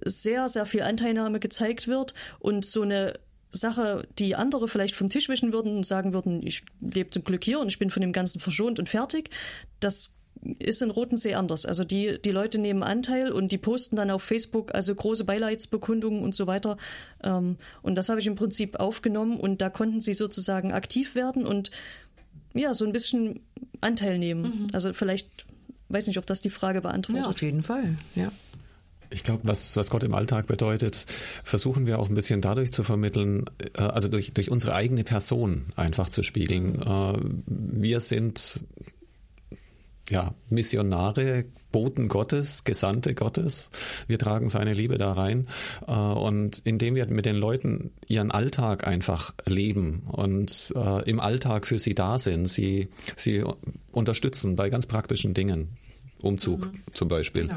[0.04, 3.14] sehr, sehr viel Anteilnahme gezeigt wird und so eine
[3.52, 7.44] Sache, die andere vielleicht vom Tisch wischen würden und sagen würden, ich lebe zum Glück
[7.44, 9.30] hier und ich bin von dem Ganzen verschont und fertig,
[9.80, 10.18] das
[10.60, 11.66] ist in Rotensee anders.
[11.66, 16.24] Also die, die Leute nehmen Anteil und die posten dann auf Facebook also große Beileidsbekundungen
[16.24, 16.78] und so weiter.
[17.24, 21.46] Ähm, und das habe ich im Prinzip aufgenommen und da konnten sie sozusagen aktiv werden
[21.46, 21.72] und
[22.54, 23.42] ja, so ein bisschen
[23.82, 24.42] Anteil nehmen.
[24.42, 24.68] Mhm.
[24.74, 25.46] Also vielleicht,
[25.90, 27.24] weiß nicht, ob das die Frage beantwortet.
[27.24, 28.32] Ja, auf jeden Fall, ja.
[29.14, 31.06] Ich glaube, was, was Gott im Alltag bedeutet,
[31.44, 35.66] versuchen wir auch ein bisschen dadurch zu vermitteln, äh, also durch, durch unsere eigene Person
[35.76, 36.82] einfach zu spiegeln.
[36.82, 38.62] Äh, wir sind
[40.10, 43.70] ja, Missionare, Boten Gottes, Gesandte Gottes.
[44.08, 45.48] Wir tragen seine Liebe da rein.
[45.88, 50.74] Äh, und indem wir mit den Leuten ihren Alltag einfach leben und
[51.06, 53.44] im Alltag für sie da sind, sie, sie
[53.92, 55.78] unterstützen bei ganz praktischen Dingen,
[56.22, 56.82] Umzug mhm.
[56.94, 57.50] zum Beispiel.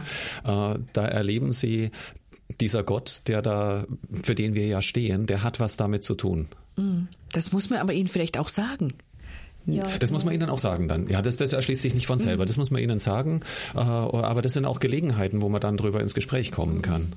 [0.45, 0.75] Genau.
[0.75, 1.91] Äh, da erleben sie,
[2.61, 3.87] dieser Gott, der da,
[4.23, 6.49] für den wir ja stehen, der hat was damit zu tun.
[6.77, 7.09] Mhm.
[7.33, 8.95] Das muss man aber ihnen vielleicht auch sagen.
[9.67, 11.09] Ja, das muss man ihnen auch sagen dann.
[11.09, 12.45] Ja, das, das erschließt sich nicht von selber.
[12.45, 12.49] Mhm.
[12.49, 13.41] Das muss man ihnen sagen.
[13.75, 17.15] Äh, aber das sind auch Gelegenheiten, wo man dann drüber ins Gespräch kommen kann.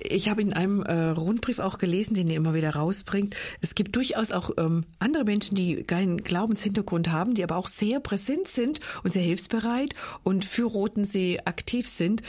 [0.00, 3.34] Ich habe in einem äh, Rundbrief auch gelesen, den ihr immer wieder rausbringt.
[3.60, 8.00] Es gibt durchaus auch ähm, andere Menschen, die keinen Glaubenshintergrund haben, die aber auch sehr
[8.00, 12.22] präsent sind und sehr hilfsbereit und für Rotensee aktiv sind.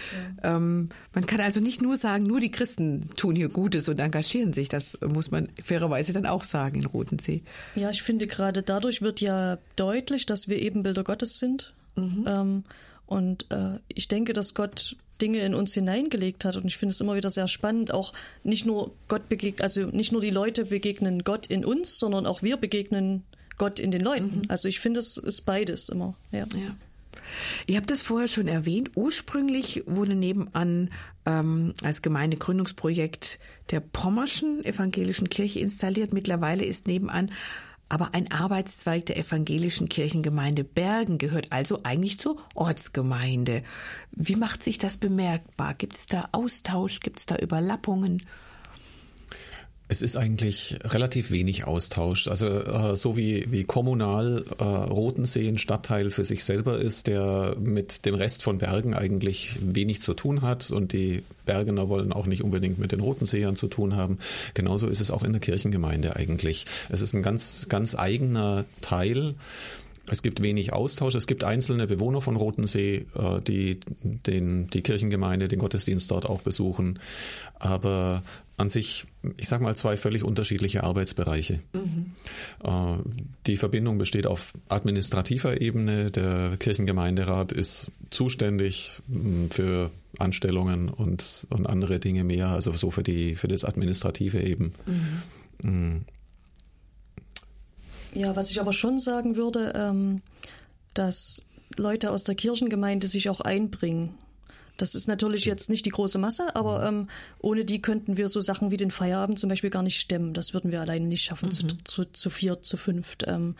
[0.43, 0.55] Ja.
[0.55, 4.53] Ähm, man kann also nicht nur sagen, nur die Christen tun hier Gutes und engagieren
[4.53, 4.69] sich.
[4.69, 7.43] Das muss man fairerweise dann auch sagen in Rotensee.
[7.75, 11.73] Ja, ich finde gerade dadurch wird ja deutlich, dass wir Ebenbilder Gottes sind.
[11.95, 12.25] Mhm.
[12.27, 12.63] Ähm,
[13.05, 16.55] und äh, ich denke, dass Gott Dinge in uns hineingelegt hat.
[16.55, 18.13] Und ich finde es immer wieder sehr spannend, auch
[18.43, 22.41] nicht nur Gott begegnet, also nicht nur die Leute begegnen Gott in uns, sondern auch
[22.41, 23.23] wir begegnen
[23.57, 24.39] Gott in den Leuten.
[24.39, 24.41] Mhm.
[24.47, 26.15] Also ich finde, es ist beides immer.
[26.31, 26.39] Ja.
[26.39, 26.75] ja.
[27.65, 28.91] Ihr habt das vorher schon erwähnt.
[28.95, 30.91] Ursprünglich wurde nebenan
[31.25, 33.39] ähm, als Gemeindegründungsprojekt
[33.71, 36.13] der Pommerschen Evangelischen Kirche installiert.
[36.13, 37.31] Mittlerweile ist nebenan
[37.89, 43.63] aber ein Arbeitszweig der evangelischen Kirchengemeinde Bergen gehört also eigentlich zur Ortsgemeinde.
[44.11, 45.73] Wie macht sich das bemerkbar?
[45.73, 46.99] Gibt es da Austausch?
[46.99, 48.23] Gibt es da Überlappungen?
[49.89, 52.27] Es ist eigentlich relativ wenig Austausch.
[52.27, 57.55] Also äh, so wie, wie kommunal äh, Rotensee ein Stadtteil für sich selber ist, der
[57.57, 62.25] mit dem Rest von Bergen eigentlich wenig zu tun hat und die Bergener wollen auch
[62.25, 64.19] nicht unbedingt mit den Rotenseern zu tun haben.
[64.53, 66.65] Genauso ist es auch in der Kirchengemeinde eigentlich.
[66.89, 69.35] Es ist ein ganz, ganz eigener Teil
[70.09, 71.15] es gibt wenig Austausch.
[71.15, 76.41] Es gibt einzelne Bewohner von Rotensee, äh, die den, die Kirchengemeinde, den Gottesdienst dort auch
[76.41, 76.99] besuchen.
[77.59, 78.23] Aber
[78.57, 79.05] an sich,
[79.37, 81.59] ich sage mal, zwei völlig unterschiedliche Arbeitsbereiche.
[81.73, 82.13] Mhm.
[82.63, 82.97] Äh,
[83.45, 86.09] die Verbindung besteht auf administrativer Ebene.
[86.09, 93.03] Der Kirchengemeinderat ist zuständig mm, für Anstellungen und, und andere Dinge mehr, also so für,
[93.03, 94.73] die, für das Administrative eben.
[95.61, 95.69] Mhm.
[95.69, 96.05] Mm.
[98.15, 100.21] Ja, was ich aber schon sagen würde, ähm,
[100.95, 101.45] dass
[101.77, 104.15] Leute aus der Kirchengemeinde sich auch einbringen.
[104.77, 106.99] Das ist natürlich jetzt nicht die große Masse, aber mhm.
[106.99, 107.09] ähm,
[107.39, 110.33] ohne die könnten wir so Sachen wie den Feierabend zum Beispiel gar nicht stemmen.
[110.33, 111.51] Das würden wir alleine nicht schaffen, mhm.
[111.51, 113.25] zu, zu, zu viert, zu fünft.
[113.27, 113.55] Ähm,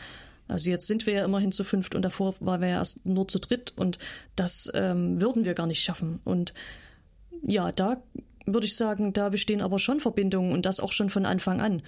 [0.48, 3.28] also jetzt sind wir ja immerhin zu fünft und davor waren wir ja erst nur
[3.28, 4.00] zu dritt und
[4.36, 6.22] das ähm, würden wir gar nicht schaffen.
[6.24, 6.54] Und
[7.46, 8.02] ja, da
[8.46, 11.82] würde ich sagen, da bestehen aber schon Verbindungen und das auch schon von Anfang an.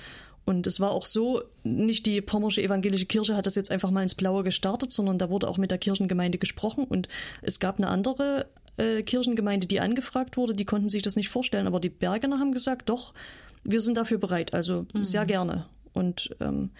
[0.45, 4.01] Und es war auch so, nicht die Pommersche Evangelische Kirche hat das jetzt einfach mal
[4.01, 7.07] ins Blaue gestartet, sondern da wurde auch mit der Kirchengemeinde gesprochen und
[7.41, 8.47] es gab eine andere
[8.79, 12.53] äh, Kirchengemeinde, die angefragt wurde, die konnten sich das nicht vorstellen, aber die Bergener haben
[12.53, 13.13] gesagt, doch,
[13.63, 15.03] wir sind dafür bereit, also mhm.
[15.03, 15.65] sehr gerne.
[15.93, 16.71] Und ähm,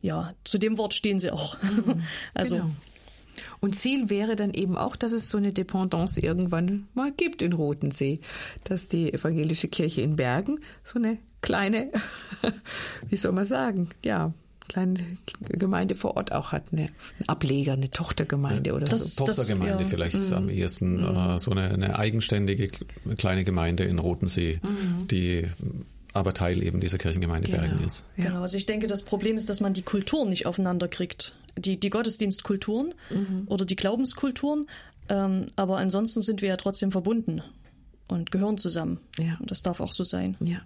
[0.00, 1.60] ja, zu dem Wort stehen sie auch.
[1.62, 2.02] Mhm.
[2.34, 2.70] also genau.
[3.60, 7.52] Und Ziel wäre dann eben auch, dass es so eine Dependance irgendwann mal gibt in
[7.52, 8.20] Rotensee,
[8.64, 11.90] dass die evangelische Kirche in Bergen so eine kleine,
[13.08, 14.32] wie soll man sagen, ja,
[14.68, 14.98] kleine
[15.48, 16.88] Gemeinde vor Ort auch hat, eine,
[17.18, 19.24] ein Ableger, eine Tochtergemeinde oder das, so.
[19.24, 19.88] Tochtergemeinde das, ja.
[19.88, 20.32] vielleicht mhm.
[20.32, 21.38] am ehesten, mhm.
[21.38, 22.70] so eine, eine, eigenständige
[23.16, 25.08] kleine Gemeinde in Rotensee, mhm.
[25.08, 25.44] die
[26.12, 27.62] aber Teil eben dieser Kirchengemeinde genau.
[27.62, 28.04] Bergen ist.
[28.16, 28.24] Ja.
[28.24, 31.36] Genau, also ich denke, das Problem ist, dass man die Kulturen nicht aufeinander kriegt.
[31.58, 33.42] Die, die Gottesdienstkulturen mhm.
[33.46, 34.66] oder die Glaubenskulturen,
[35.08, 37.42] ähm, aber ansonsten sind wir ja trotzdem verbunden
[38.08, 39.00] und gehören zusammen.
[39.18, 39.36] Ja.
[39.40, 40.36] Und das darf auch so sein.
[40.40, 40.62] Ja.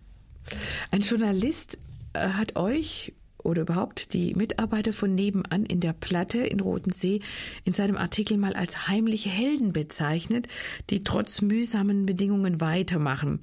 [0.91, 1.79] Ein Journalist
[2.13, 3.13] äh, hat euch
[3.43, 7.21] oder überhaupt die Mitarbeiter von nebenan in der Platte in Rotensee
[7.65, 10.49] in seinem Artikel mal als heimliche Helden bezeichnet,
[10.91, 13.41] die trotz mühsamen Bedingungen weitermachen.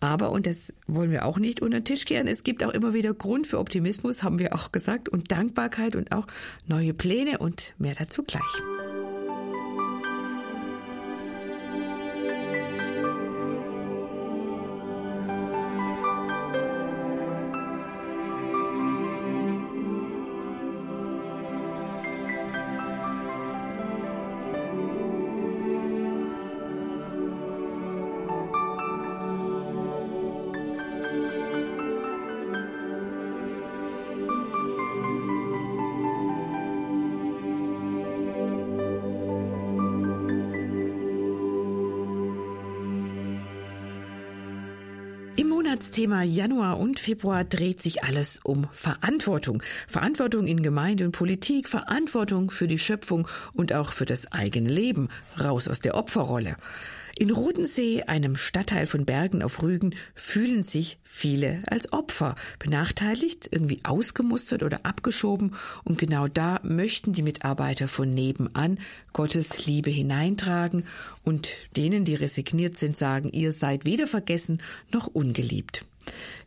[0.00, 2.92] Aber, und das wollen wir auch nicht unter den Tisch kehren, es gibt auch immer
[2.92, 6.26] wieder Grund für Optimismus, haben wir auch gesagt, und Dankbarkeit und auch
[6.66, 8.91] neue Pläne und mehr dazu gleich.
[45.82, 49.64] Monatsthema Januar und Februar dreht sich alles um Verantwortung.
[49.88, 53.26] Verantwortung in Gemeinde und Politik, Verantwortung für die Schöpfung
[53.56, 55.08] und auch für das eigene Leben.
[55.40, 56.54] Raus aus der Opferrolle.
[57.16, 63.80] In Rodensee, einem Stadtteil von Bergen auf Rügen, fühlen sich viele als Opfer, benachteiligt, irgendwie
[63.84, 65.54] ausgemustert oder abgeschoben.
[65.84, 68.78] Und genau da möchten die Mitarbeiter von nebenan
[69.12, 70.84] Gottes Liebe hineintragen
[71.22, 75.84] und denen, die resigniert sind, sagen, ihr seid weder vergessen noch ungeliebt.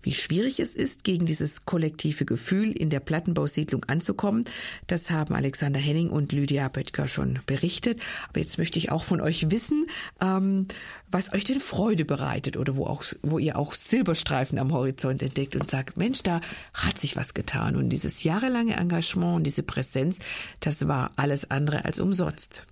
[0.01, 4.45] Wie schwierig es ist, gegen dieses kollektive Gefühl in der Plattenbausiedlung anzukommen,
[4.87, 7.99] das haben Alexander Henning und Lydia Böttger schon berichtet.
[8.29, 9.87] Aber jetzt möchte ich auch von euch wissen,
[10.21, 10.67] ähm,
[11.09, 15.55] was euch denn Freude bereitet oder wo, auch, wo ihr auch Silberstreifen am Horizont entdeckt
[15.55, 16.41] und sagt, Mensch, da
[16.73, 17.75] hat sich was getan.
[17.75, 20.19] Und dieses jahrelange Engagement und diese Präsenz,
[20.59, 22.65] das war alles andere als umsonst.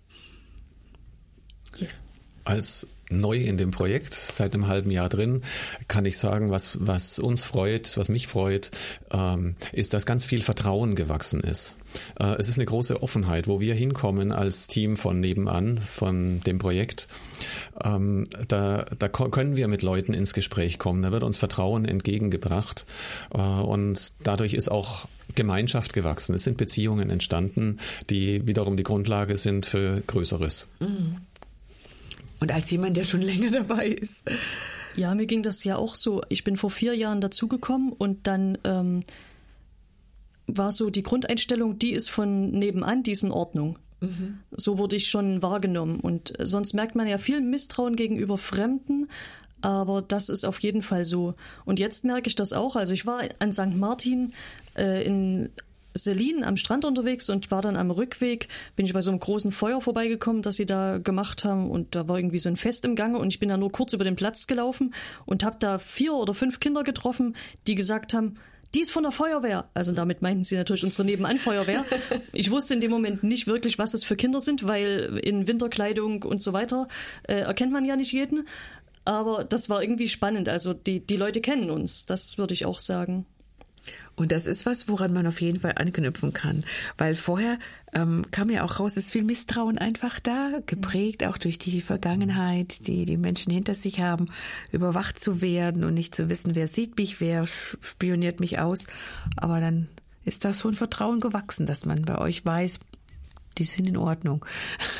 [1.77, 1.87] Ja.
[2.43, 2.87] Als
[3.19, 5.43] neu in dem Projekt, seit einem halben Jahr drin,
[5.87, 8.71] kann ich sagen, was, was uns freut, was mich freut,
[9.11, 11.77] ähm, ist, dass ganz viel Vertrauen gewachsen ist.
[12.19, 16.59] Äh, es ist eine große Offenheit, wo wir hinkommen als Team von nebenan, von dem
[16.59, 17.07] Projekt.
[17.83, 22.85] Ähm, da, da können wir mit Leuten ins Gespräch kommen, da wird uns Vertrauen entgegengebracht
[23.33, 26.35] äh, und dadurch ist auch Gemeinschaft gewachsen.
[26.35, 27.79] Es sind Beziehungen entstanden,
[28.09, 30.67] die wiederum die Grundlage sind für Größeres.
[30.79, 31.17] Mhm.
[32.43, 34.21] Und als jemand, der schon länger dabei ist.
[34.97, 36.23] Ja, mir ging das ja auch so.
[36.27, 39.05] Ich bin vor vier Jahren dazugekommen und dann ähm,
[40.45, 43.79] war so die Grundeinstellung, die ist von nebenan, die ist in Ordnung.
[44.01, 44.39] Mhm.
[44.51, 46.01] So wurde ich schon wahrgenommen.
[46.01, 49.07] Und sonst merkt man ja viel Misstrauen gegenüber Fremden,
[49.61, 51.35] aber das ist auf jeden Fall so.
[51.63, 52.75] Und jetzt merke ich das auch.
[52.75, 53.73] Also ich war an St.
[53.73, 54.33] Martin
[54.75, 55.49] äh, in
[55.93, 59.51] Selin am Strand unterwegs und war dann am Rückweg, bin ich bei so einem großen
[59.51, 62.95] Feuer vorbeigekommen, das sie da gemacht haben und da war irgendwie so ein Fest im
[62.95, 64.93] Gange und ich bin da nur kurz über den Platz gelaufen
[65.25, 67.35] und habe da vier oder fünf Kinder getroffen,
[67.67, 68.35] die gesagt haben,
[68.75, 69.69] die ist von der Feuerwehr.
[69.73, 71.85] Also damit meinten sie natürlich unsere Nebenanfeuerwehr.
[72.35, 76.23] Ich wusste in dem Moment nicht wirklich, was es für Kinder sind, weil in Winterkleidung
[76.23, 76.87] und so weiter
[77.27, 78.47] äh, erkennt man ja nicht jeden.
[79.05, 80.49] Aber das war irgendwie spannend.
[80.49, 83.25] Also die, die Leute kennen uns, das würde ich auch sagen.
[84.15, 86.63] Und das ist was, woran man auf jeden Fall anknüpfen kann.
[86.97, 87.57] Weil vorher
[87.93, 92.87] ähm, kam ja auch raus, ist viel Misstrauen einfach da, geprägt auch durch die Vergangenheit,
[92.87, 94.27] die die Menschen hinter sich haben,
[94.71, 98.85] überwacht zu werden und nicht zu wissen, wer sieht mich, wer spioniert mich aus.
[99.35, 99.87] Aber dann
[100.25, 102.79] ist da so ein Vertrauen gewachsen, dass man bei euch weiß,
[103.57, 104.45] die sind in Ordnung.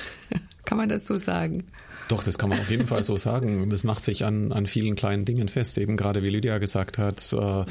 [0.65, 1.65] kann man das so sagen?
[2.13, 3.71] Doch, das kann man auf jeden Fall so sagen.
[3.71, 5.79] Das macht sich an, an vielen kleinen Dingen fest.
[5.79, 7.65] Eben gerade wie Lydia gesagt hat, äh,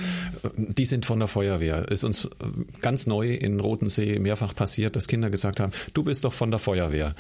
[0.57, 1.89] die sind von der Feuerwehr.
[1.89, 2.29] Ist uns
[2.81, 6.59] ganz neu in Rotensee mehrfach passiert, dass Kinder gesagt haben, du bist doch von der
[6.59, 7.15] Feuerwehr.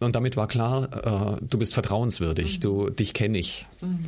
[0.00, 2.60] Und damit war klar, äh, du bist vertrauenswürdig, mhm.
[2.60, 3.68] du dich kenne ich.
[3.80, 4.00] Mhm.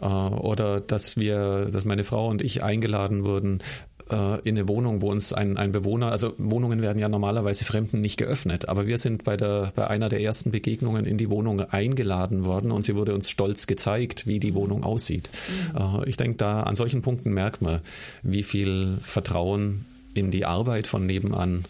[0.00, 3.62] Äh, oder dass wir, dass meine Frau und ich eingeladen wurden,
[4.10, 8.00] äh, in eine Wohnung, wo uns ein, ein Bewohner, also Wohnungen werden ja normalerweise Fremden
[8.00, 11.60] nicht geöffnet, aber wir sind bei der bei einer der ersten Begegnungen in die Wohnung
[11.60, 15.30] eingeladen worden und sie wurde uns stolz gezeigt, wie die Wohnung aussieht.
[15.74, 16.02] Mhm.
[16.04, 17.80] Äh, ich denke, da an solchen Punkten merkt man,
[18.22, 21.64] wie viel Vertrauen in die Arbeit von nebenan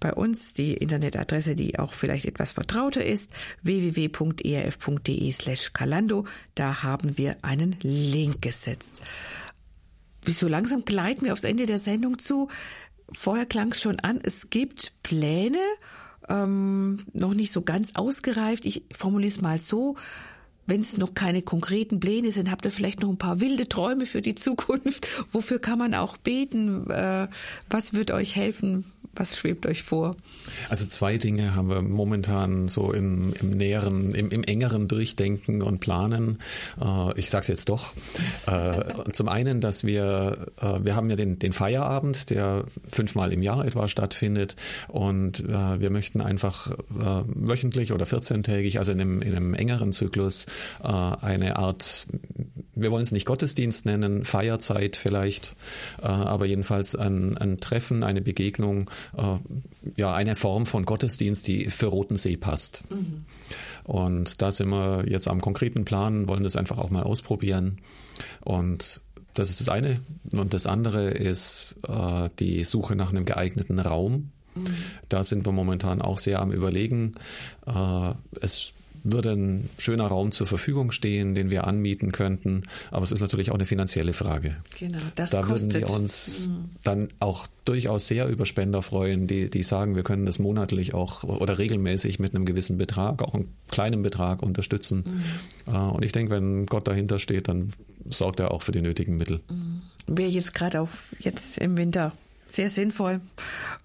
[0.00, 3.30] bei uns die Internetadresse, die auch vielleicht etwas vertrauter ist,
[3.62, 6.26] www.erf.de slash Kalando.
[6.54, 9.00] Da haben wir einen Link gesetzt.
[10.24, 12.48] So langsam gleiten wir aufs Ende der Sendung zu.
[13.12, 15.60] Vorher klang es schon an, es gibt Pläne,
[16.28, 18.64] ähm, noch nicht so ganz ausgereift.
[18.64, 19.96] Ich formuliere es mal so.
[20.68, 24.04] Wenn es noch keine konkreten Pläne sind, habt ihr vielleicht noch ein paar wilde Träume
[24.04, 25.06] für die Zukunft?
[25.32, 26.90] Wofür kann man auch beten?
[26.90, 27.28] Äh,
[27.70, 28.84] was wird euch helfen,
[29.16, 30.16] was schwebt euch vor?
[30.68, 35.80] Also zwei Dinge haben wir momentan so im, im näheren, im, im engeren Durchdenken und
[35.80, 36.38] Planen.
[36.80, 37.94] Äh, ich sage es jetzt doch.
[38.46, 43.42] Äh, zum einen, dass wir, äh, wir haben ja den, den Feierabend, der fünfmal im
[43.42, 44.56] Jahr etwa stattfindet
[44.88, 49.92] und äh, wir möchten einfach äh, wöchentlich oder 14-tägig, also in einem, in einem engeren
[49.92, 50.46] Zyklus,
[50.82, 52.06] äh, eine Art
[52.76, 55.56] wir wollen es nicht Gottesdienst nennen, Feierzeit vielleicht,
[56.02, 58.90] äh, aber jedenfalls ein, ein Treffen, eine Begegnung,
[59.96, 62.82] ja, eine Form von Gottesdienst, die für Roten See passt.
[62.90, 63.24] Mhm.
[63.84, 67.78] Und da sind wir jetzt am konkreten Plan, wollen das einfach auch mal ausprobieren.
[68.42, 69.00] Und
[69.34, 70.00] das ist das eine.
[70.32, 74.30] Und das andere ist äh, die Suche nach einem geeigneten Raum.
[74.54, 74.66] Mhm.
[75.08, 77.14] Da sind wir momentan auch sehr am Überlegen.
[77.66, 78.72] Äh, es
[79.12, 82.62] würde ein schöner Raum zur Verfügung stehen, den wir anmieten könnten.
[82.90, 84.56] Aber es ist natürlich auch eine finanzielle Frage.
[84.78, 85.74] Genau, das da kostet.
[85.74, 86.70] würden wir uns mhm.
[86.82, 91.24] dann auch durchaus sehr über Spender freuen, die, die sagen, wir können das monatlich auch
[91.24, 95.04] oder regelmäßig mit einem gewissen Betrag, auch einem kleinen Betrag unterstützen.
[95.66, 95.74] Mhm.
[95.74, 97.72] Äh, und ich denke, wenn Gott dahinter steht, dann
[98.08, 99.40] sorgt er auch für die nötigen Mittel.
[99.50, 99.82] Mhm.
[100.06, 100.88] Wäre jetzt gerade auch
[101.18, 102.12] jetzt im Winter
[102.56, 103.20] sehr sinnvoll,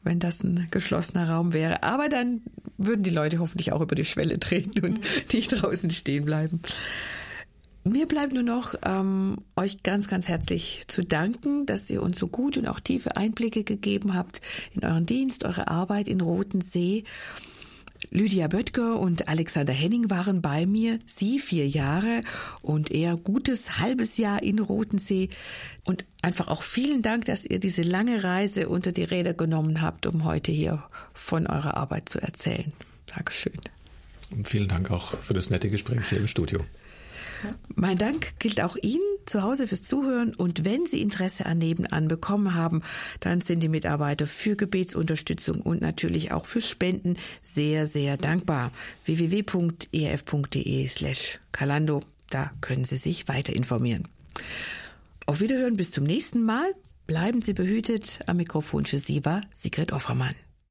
[0.03, 1.83] wenn das ein geschlossener Raum wäre.
[1.83, 2.41] Aber dann
[2.77, 5.01] würden die Leute hoffentlich auch über die Schwelle treten und
[5.33, 6.61] nicht draußen stehen bleiben.
[7.83, 12.27] Mir bleibt nur noch, ähm, euch ganz, ganz herzlich zu danken, dass ihr uns so
[12.27, 14.39] gut und auch tiefe Einblicke gegeben habt
[14.75, 17.05] in euren Dienst, eure Arbeit in Roten See.
[18.13, 22.23] Lydia Böttger und Alexander Henning waren bei mir, sie vier Jahre
[22.61, 25.29] und er gutes halbes Jahr in Rotensee.
[25.85, 30.05] Und einfach auch vielen Dank, dass ihr diese lange Reise unter die Räder genommen habt,
[30.07, 30.83] um heute hier
[31.13, 32.73] von eurer Arbeit zu erzählen.
[33.07, 33.53] Dankeschön.
[34.35, 36.65] Und vielen Dank auch für das nette Gespräch hier im Studio.
[37.75, 42.07] Mein Dank gilt auch Ihnen zu Hause fürs Zuhören und wenn Sie Interesse an Nebenan
[42.07, 42.81] bekommen haben,
[43.19, 48.71] dann sind die Mitarbeiter für Gebetsunterstützung und natürlich auch für Spenden sehr, sehr dankbar.
[49.05, 54.07] www.erf.de slash Kalando, da können Sie sich weiter informieren.
[55.25, 56.73] Auf Wiederhören bis zum nächsten Mal.
[57.07, 58.19] Bleiben Sie behütet.
[58.27, 60.35] Am Mikrofon für Sie war Sigrid Offermann.